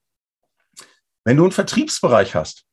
[1.24, 2.64] Wenn du einen Vertriebsbereich hast,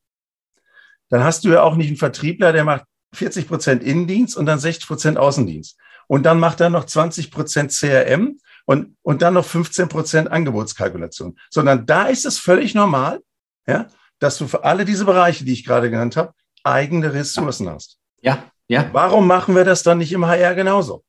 [1.09, 4.59] dann hast du ja auch nicht einen Vertriebler, der macht 40 Prozent Innendienst und dann
[4.59, 5.77] 60 Prozent Außendienst.
[6.07, 11.37] Und dann macht er noch 20 Prozent CRM und, und dann noch 15 Prozent Angebotskalkulation.
[11.49, 13.21] Sondern da ist es völlig normal,
[13.67, 13.87] ja,
[14.19, 16.33] dass du für alle diese Bereiche, die ich gerade genannt habe,
[16.63, 17.99] eigene Ressourcen hast.
[18.21, 18.89] Ja, ja.
[18.91, 21.03] Warum machen wir das dann nicht im HR genauso?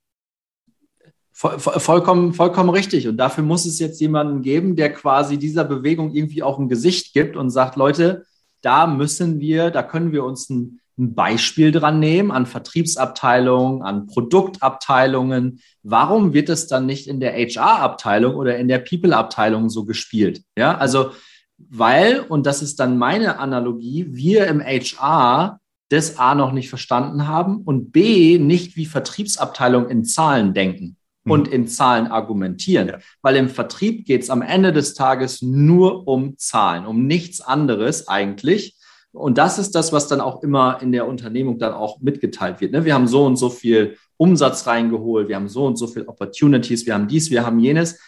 [1.41, 3.09] Voll, vollkommen, vollkommen richtig.
[3.09, 7.15] Und dafür muss es jetzt jemanden geben, der quasi dieser Bewegung irgendwie auch ein Gesicht
[7.15, 8.27] gibt und sagt, Leute,
[8.61, 14.07] da müssen wir, da können wir uns ein, ein Beispiel dran nehmen an Vertriebsabteilungen, an
[14.07, 15.61] Produktabteilungen.
[15.83, 20.43] Warum wird es dann nicht in der HR-Abteilung oder in der People-Abteilung so gespielt?
[20.59, 21.13] Ja, also,
[21.57, 27.27] weil, und das ist dann meine Analogie, wir im HR das A noch nicht verstanden
[27.27, 31.53] haben und B nicht wie Vertriebsabteilung in Zahlen denken und mhm.
[31.53, 32.89] in Zahlen argumentieren.
[32.89, 32.99] Ja.
[33.23, 38.09] Weil im Vertrieb geht es am Ende des Tages nur um Zahlen, um nichts anderes
[38.09, 38.77] eigentlich.
[39.13, 42.73] Und das ist das, was dann auch immer in der Unternehmung dann auch mitgeteilt wird.
[42.73, 42.85] Ne?
[42.85, 46.87] Wir haben so und so viel Umsatz reingeholt, wir haben so und so viel Opportunities,
[46.87, 47.99] wir haben dies, wir haben jenes.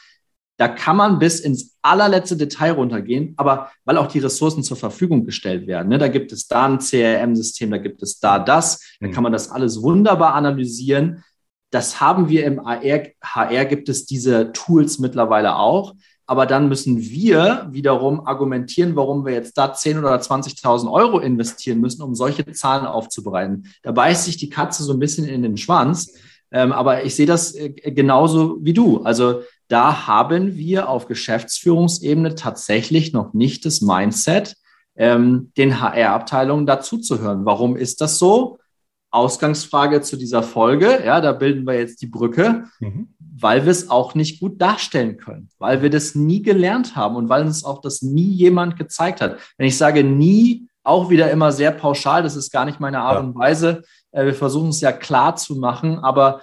[0.59, 5.25] Da kann man bis ins allerletzte Detail runtergehen, aber weil auch die Ressourcen zur Verfügung
[5.25, 5.89] gestellt werden.
[5.89, 5.99] Ne?
[5.99, 9.13] Da gibt es da ein CRM-System, da gibt es da das, da mhm.
[9.13, 11.25] kann man das alles wunderbar analysieren.
[11.73, 12.83] Das haben wir im AR,
[13.23, 15.95] HR gibt es diese Tools mittlerweile auch.
[16.27, 21.81] Aber dann müssen wir wiederum argumentieren, warum wir jetzt da 10 oder 20.000 Euro investieren
[21.81, 23.67] müssen, um solche Zahlen aufzubereiten.
[23.83, 26.15] Da beißt sich die Katze so ein bisschen in den Schwanz.
[26.53, 29.03] Ähm, aber ich sehe das äh, genauso wie du.
[29.03, 34.57] Also da haben wir auf Geschäftsführungsebene tatsächlich noch nicht das Mindset,
[34.95, 37.47] ähm, den HR-Abteilungen dazuzuhören.
[37.47, 38.59] Warum ist das so?
[39.13, 43.15] Ausgangsfrage zu dieser Folge, ja, da bilden wir jetzt die Brücke, mhm.
[43.19, 47.29] weil wir es auch nicht gut darstellen können, weil wir das nie gelernt haben und
[47.29, 49.39] weil uns auch das nie jemand gezeigt hat.
[49.59, 53.17] Wenn ich sage nie, auch wieder immer sehr pauschal, das ist gar nicht meine Art
[53.17, 53.21] ja.
[53.21, 53.83] und Weise.
[54.11, 56.41] Äh, wir versuchen es ja klar zu machen, aber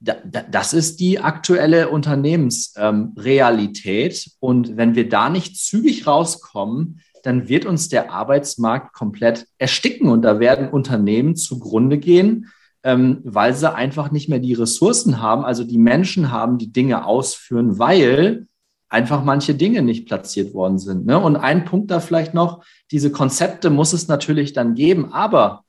[0.00, 4.32] das ist die aktuelle Unternehmensrealität.
[4.40, 10.22] und wenn wir da nicht zügig rauskommen, dann wird uns der Arbeitsmarkt komplett ersticken und
[10.22, 12.48] da werden Unternehmen zugrunde gehen,
[12.82, 17.06] ähm, weil sie einfach nicht mehr die Ressourcen haben, also die Menschen haben, die Dinge
[17.06, 18.46] ausführen, weil
[18.88, 21.06] einfach manche Dinge nicht platziert worden sind.
[21.06, 21.18] Ne?
[21.18, 25.64] Und ein Punkt da vielleicht noch, diese Konzepte muss es natürlich dann geben, aber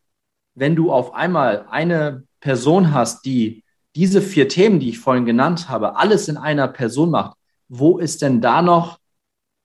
[0.55, 3.63] wenn du auf einmal eine Person hast, die
[3.95, 7.37] diese vier Themen, die ich vorhin genannt habe, alles in einer Person macht,
[7.69, 8.99] wo ist denn da noch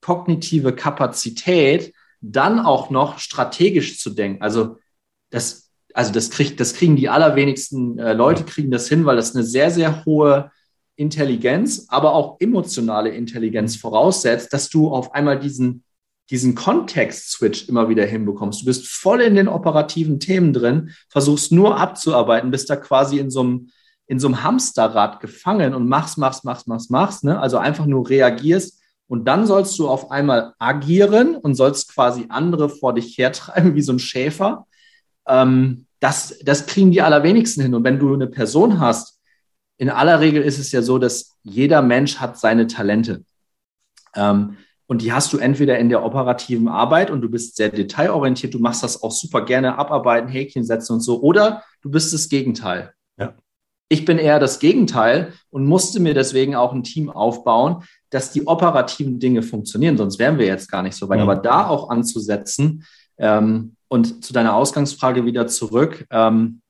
[0.00, 4.42] kognitive Kapazität, dann auch noch strategisch zu denken?
[4.42, 4.76] Also
[5.30, 9.34] das, also das, kriegt, das kriegen die allerwenigsten äh, Leute, kriegen das hin, weil das
[9.34, 10.50] eine sehr, sehr hohe
[10.96, 15.84] Intelligenz, aber auch emotionale Intelligenz voraussetzt, dass du auf einmal diesen,
[16.30, 18.62] diesen Kontext-Switch immer wieder hinbekommst.
[18.62, 23.30] Du bist voll in den operativen Themen drin, versuchst nur abzuarbeiten, bist da quasi in
[23.30, 23.70] so einem,
[24.06, 27.38] in so einem Hamsterrad gefangen und machst, machst, machst, machst, machst, ne?
[27.38, 28.77] also einfach nur reagierst
[29.08, 33.82] und dann sollst du auf einmal agieren und sollst quasi andere vor dich hertreiben wie
[33.82, 34.66] so ein Schäfer.
[35.26, 37.74] Ähm, das, das kriegen die allerwenigsten hin.
[37.74, 39.18] Und wenn du eine Person hast,
[39.78, 43.24] in aller Regel ist es ja so, dass jeder Mensch hat seine Talente.
[44.14, 44.56] Ähm,
[44.86, 48.58] und die hast du entweder in der operativen Arbeit und du bist sehr detailorientiert, du
[48.58, 52.94] machst das auch super gerne, abarbeiten, Häkchen setzen und so, oder du bist das Gegenteil.
[53.18, 53.34] Ja.
[53.90, 58.46] Ich bin eher das Gegenteil und musste mir deswegen auch ein Team aufbauen, dass die
[58.46, 61.18] operativen Dinge funktionieren, sonst wären wir jetzt gar nicht so weit.
[61.18, 61.22] Mhm.
[61.22, 62.84] Aber da auch anzusetzen
[63.18, 66.60] ähm, und zu deiner Ausgangsfrage wieder zurück, ähm,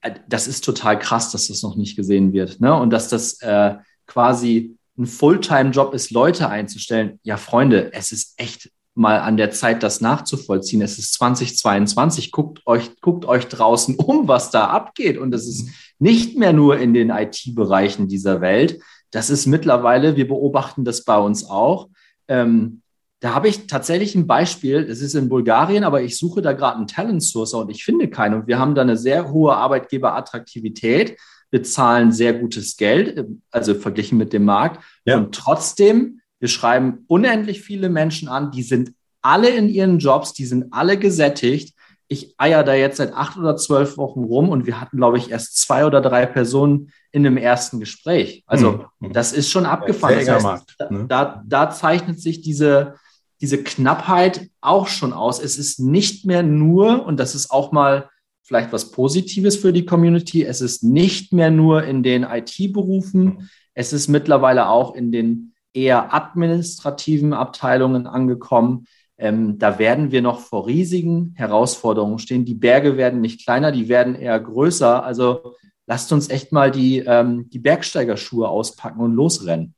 [0.00, 2.60] äh, das ist total krass, dass das noch nicht gesehen wird.
[2.60, 2.74] Ne?
[2.74, 7.20] Und dass das äh, quasi ein Fulltime-Job ist, Leute einzustellen.
[7.22, 10.80] Ja, Freunde, es ist echt mal an der Zeit, das nachzuvollziehen.
[10.80, 12.32] Es ist 2022.
[12.32, 15.18] Guckt euch, guckt euch draußen um, was da abgeht.
[15.18, 15.68] Und es ist
[15.98, 18.80] nicht mehr nur in den IT-Bereichen dieser Welt.
[19.10, 21.88] Das ist mittlerweile, wir beobachten das bei uns auch,
[22.28, 22.82] ähm,
[23.20, 26.76] da habe ich tatsächlich ein Beispiel, das ist in Bulgarien, aber ich suche da gerade
[26.76, 28.34] einen Talent Sourcer und ich finde keinen.
[28.34, 31.16] Und wir haben da eine sehr hohe Arbeitgeberattraktivität,
[31.50, 34.84] bezahlen sehr gutes Geld, also verglichen mit dem Markt.
[35.04, 35.16] Ja.
[35.16, 38.92] Und trotzdem, wir schreiben unendlich viele Menschen an, die sind
[39.22, 41.74] alle in ihren Jobs, die sind alle gesättigt.
[42.08, 45.30] Ich eier da jetzt seit acht oder zwölf Wochen rum und wir hatten, glaube ich,
[45.30, 48.44] erst zwei oder drei Personen in dem ersten Gespräch.
[48.46, 49.12] Also mhm.
[49.12, 50.18] das ist schon abgefahren.
[50.18, 51.06] Das heißt, Markt, ne?
[51.08, 52.94] da, da zeichnet sich diese,
[53.40, 55.42] diese Knappheit auch schon aus.
[55.42, 58.08] Es ist nicht mehr nur, und das ist auch mal
[58.42, 63.92] vielleicht was Positives für die Community, es ist nicht mehr nur in den IT-Berufen, es
[63.92, 68.86] ist mittlerweile auch in den eher administrativen Abteilungen angekommen.
[69.18, 72.44] Ähm, da werden wir noch vor riesigen Herausforderungen stehen.
[72.44, 75.02] Die Berge werden nicht kleiner, die werden eher größer.
[75.02, 75.54] Also
[75.86, 79.74] lasst uns echt mal die, ähm, die Bergsteigerschuhe auspacken und losrennen.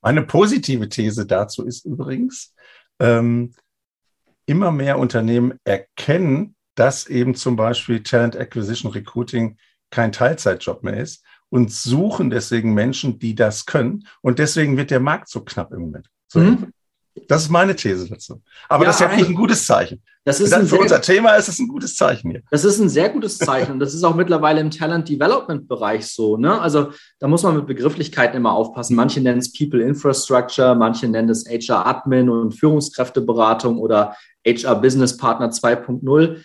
[0.00, 2.54] Meine positive These dazu ist übrigens,
[3.00, 3.52] ähm,
[4.46, 9.58] immer mehr Unternehmen erkennen, dass eben zum Beispiel Talent Acquisition Recruiting
[9.90, 14.06] kein Teilzeitjob mehr ist und suchen deswegen Menschen, die das können.
[14.22, 16.08] Und deswegen wird der Markt so knapp im Moment.
[16.28, 16.72] So mhm.
[17.28, 18.40] Das ist meine These dazu.
[18.68, 20.02] Aber ja, das ist ja eigentlich ein gutes Zeichen.
[20.24, 22.42] Das ist für unser Thema ist es ein gutes Zeichen hier.
[22.50, 26.06] Das ist ein sehr gutes Zeichen und das ist auch mittlerweile im Talent Development Bereich
[26.06, 26.36] so.
[26.36, 26.60] Ne?
[26.60, 28.96] Also da muss man mit Begrifflichkeiten immer aufpassen.
[28.96, 34.16] Manche nennen es People Infrastructure, manche nennen es HR Admin und Führungskräfteberatung oder
[34.46, 36.42] HR Business Partner 2.0.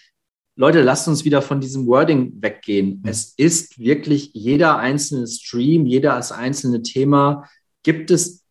[0.55, 3.03] Leute, lasst uns wieder von diesem Wording weggehen.
[3.05, 7.49] Es ist wirklich jeder einzelne Stream, jeder einzelne Thema
[7.83, 8.42] gibt es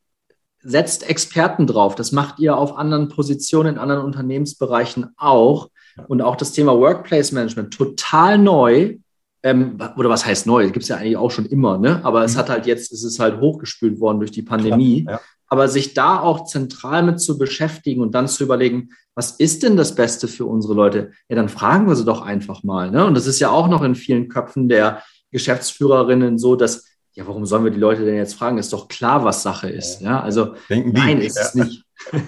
[0.62, 1.94] setzt Experten drauf.
[1.94, 5.68] Das macht ihr auf anderen Positionen, in anderen Unternehmensbereichen auch.
[6.08, 8.96] Und auch das Thema Workplace Management, total neu.
[9.42, 10.64] Ähm, oder was heißt neu?
[10.70, 12.00] Gibt es ja eigentlich auch schon immer, ne?
[12.04, 12.38] Aber es mhm.
[12.38, 15.04] hat halt jetzt, es ist halt hochgespült worden durch die Pandemie.
[15.08, 15.20] Ja.
[15.48, 19.76] Aber sich da auch zentral mit zu beschäftigen und dann zu überlegen, was ist denn
[19.76, 21.10] das Beste für unsere Leute?
[21.28, 22.90] Ja, dann fragen wir sie doch einfach mal.
[22.90, 23.04] Ne?
[23.04, 27.44] Und das ist ja auch noch in vielen Köpfen der Geschäftsführerinnen so, dass ja, warum
[27.44, 28.58] sollen wir die Leute denn jetzt fragen?
[28.58, 30.00] Ist doch klar, was Sache ist.
[30.00, 31.26] Ja, also Denken nein, die.
[31.26, 31.42] ist ja.
[31.42, 31.84] es nicht.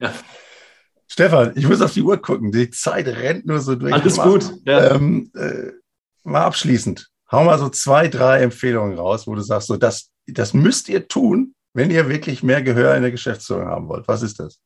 [0.00, 0.12] ja.
[1.08, 2.52] Stefan, ich muss auf die Uhr gucken.
[2.52, 3.92] Die Zeit rennt nur so durch.
[3.92, 4.52] Alles gut.
[4.64, 4.94] Ja.
[4.94, 5.72] Ähm, äh,
[6.22, 7.08] mal abschließend.
[7.32, 11.08] Hau mal so zwei, drei Empfehlungen raus, wo du sagst, so das, das müsst ihr
[11.08, 14.06] tun, wenn ihr wirklich mehr Gehör in der Geschäftsführung haben wollt.
[14.06, 14.60] Was ist das?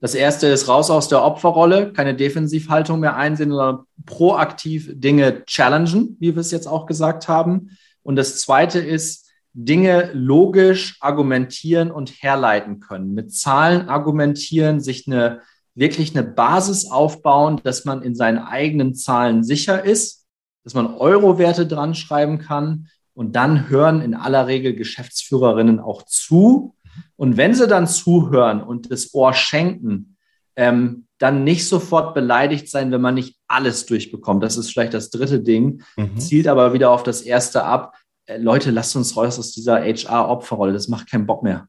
[0.00, 6.16] Das erste ist raus aus der Opferrolle, keine Defensivhaltung mehr einsehen, sondern proaktiv Dinge challengen,
[6.20, 7.70] wie wir es jetzt auch gesagt haben.
[8.06, 13.14] Und das Zweite ist, Dinge logisch argumentieren und herleiten können.
[13.14, 15.40] Mit Zahlen argumentieren, sich eine
[15.74, 20.24] wirklich eine Basis aufbauen, dass man in seinen eigenen Zahlen sicher ist,
[20.62, 26.76] dass man Euro-Werte dran schreiben kann und dann hören in aller Regel Geschäftsführerinnen auch zu.
[27.16, 30.16] Und wenn sie dann zuhören und das Ohr schenken,
[30.54, 34.42] ähm, dann nicht sofort beleidigt sein, wenn man nicht alles durchbekommt.
[34.42, 36.18] Das ist vielleicht das dritte Ding, mhm.
[36.18, 37.96] zielt aber wieder auf das erste ab.
[38.26, 40.72] Äh, Leute, lasst uns raus aus dieser HR-Opferrolle.
[40.72, 41.68] Das macht keinen Bock mehr.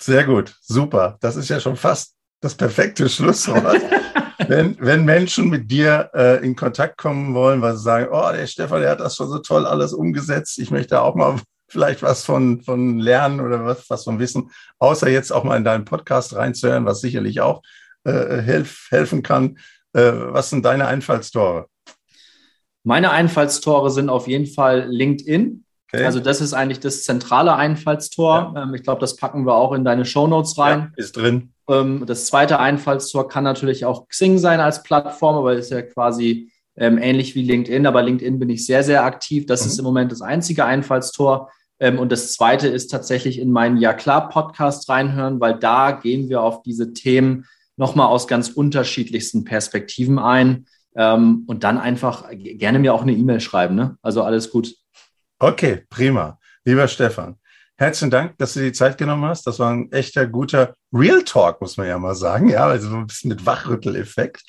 [0.00, 1.16] Sehr gut, super.
[1.20, 3.80] Das ist ja schon fast das perfekte Schlusswort.
[4.48, 8.46] wenn, wenn Menschen mit dir äh, in Kontakt kommen wollen, weil sie sagen, oh, der
[8.46, 12.24] Stefan, der hat das schon so toll alles umgesetzt, ich möchte auch mal vielleicht was
[12.24, 16.34] von, von lernen oder was, was von Wissen, außer jetzt auch mal in deinen Podcast
[16.34, 17.62] reinzuhören, was sicherlich auch
[18.04, 19.58] äh, helf, helfen kann.
[19.92, 21.66] Äh, was sind deine Einfallstore?
[22.82, 25.64] Meine Einfallstore sind auf jeden Fall LinkedIn.
[25.92, 26.04] Okay.
[26.04, 28.52] Also das ist eigentlich das zentrale Einfallstor.
[28.54, 28.62] Ja.
[28.64, 30.92] Ähm, ich glaube, das packen wir auch in deine Shownotes rein.
[30.96, 31.52] Ja, ist drin.
[31.68, 36.50] Ähm, das zweite Einfallstor kann natürlich auch Xing sein als Plattform, aber ist ja quasi
[36.76, 37.86] ähm, ähnlich wie LinkedIn.
[37.86, 39.46] Aber LinkedIn bin ich sehr, sehr aktiv.
[39.46, 39.68] Das mhm.
[39.68, 41.50] ist im Moment das einzige Einfallstor.
[41.78, 46.28] Ähm, und das zweite ist tatsächlich in meinen Ja klar Podcast reinhören, weil da gehen
[46.28, 47.46] wir auf diese Themen
[47.76, 50.66] nochmal aus ganz unterschiedlichsten Perspektiven ein.
[50.96, 53.74] und dann einfach gerne mir auch eine E-Mail schreiben.
[53.74, 53.98] Ne?
[54.00, 54.76] Also alles gut.
[55.40, 56.38] Okay, prima.
[56.64, 57.36] Lieber Stefan,
[57.76, 59.46] herzlichen Dank, dass du die Zeit genommen hast.
[59.46, 62.48] Das war ein echter guter Real Talk, muss man ja mal sagen.
[62.48, 64.42] Ja, also ein bisschen mit Wachrütteleffekt.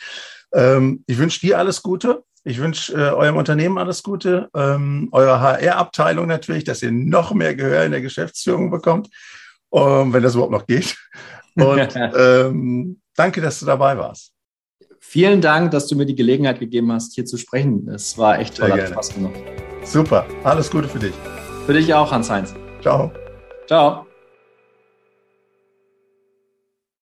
[0.54, 2.24] Ähm, ich wünsche dir alles Gute.
[2.44, 7.56] Ich wünsche äh, eurem Unternehmen alles Gute, ähm, eurer HR-Abteilung natürlich, dass ihr noch mehr
[7.56, 9.10] Gehör in der Geschäftsführung bekommt,
[9.70, 10.96] um, wenn das überhaupt noch geht.
[11.56, 14.34] Und ähm, danke, dass du dabei warst.
[15.00, 17.88] Vielen Dank, dass du mir die Gelegenheit gegeben hast, hier zu sprechen.
[17.90, 19.36] Es war echt toll, hat Spaß gemacht.
[19.84, 21.14] Super, alles Gute für dich.
[21.66, 22.56] Für dich auch, Hans-Heinz.
[22.82, 23.12] Ciao.
[23.68, 24.06] Ciao.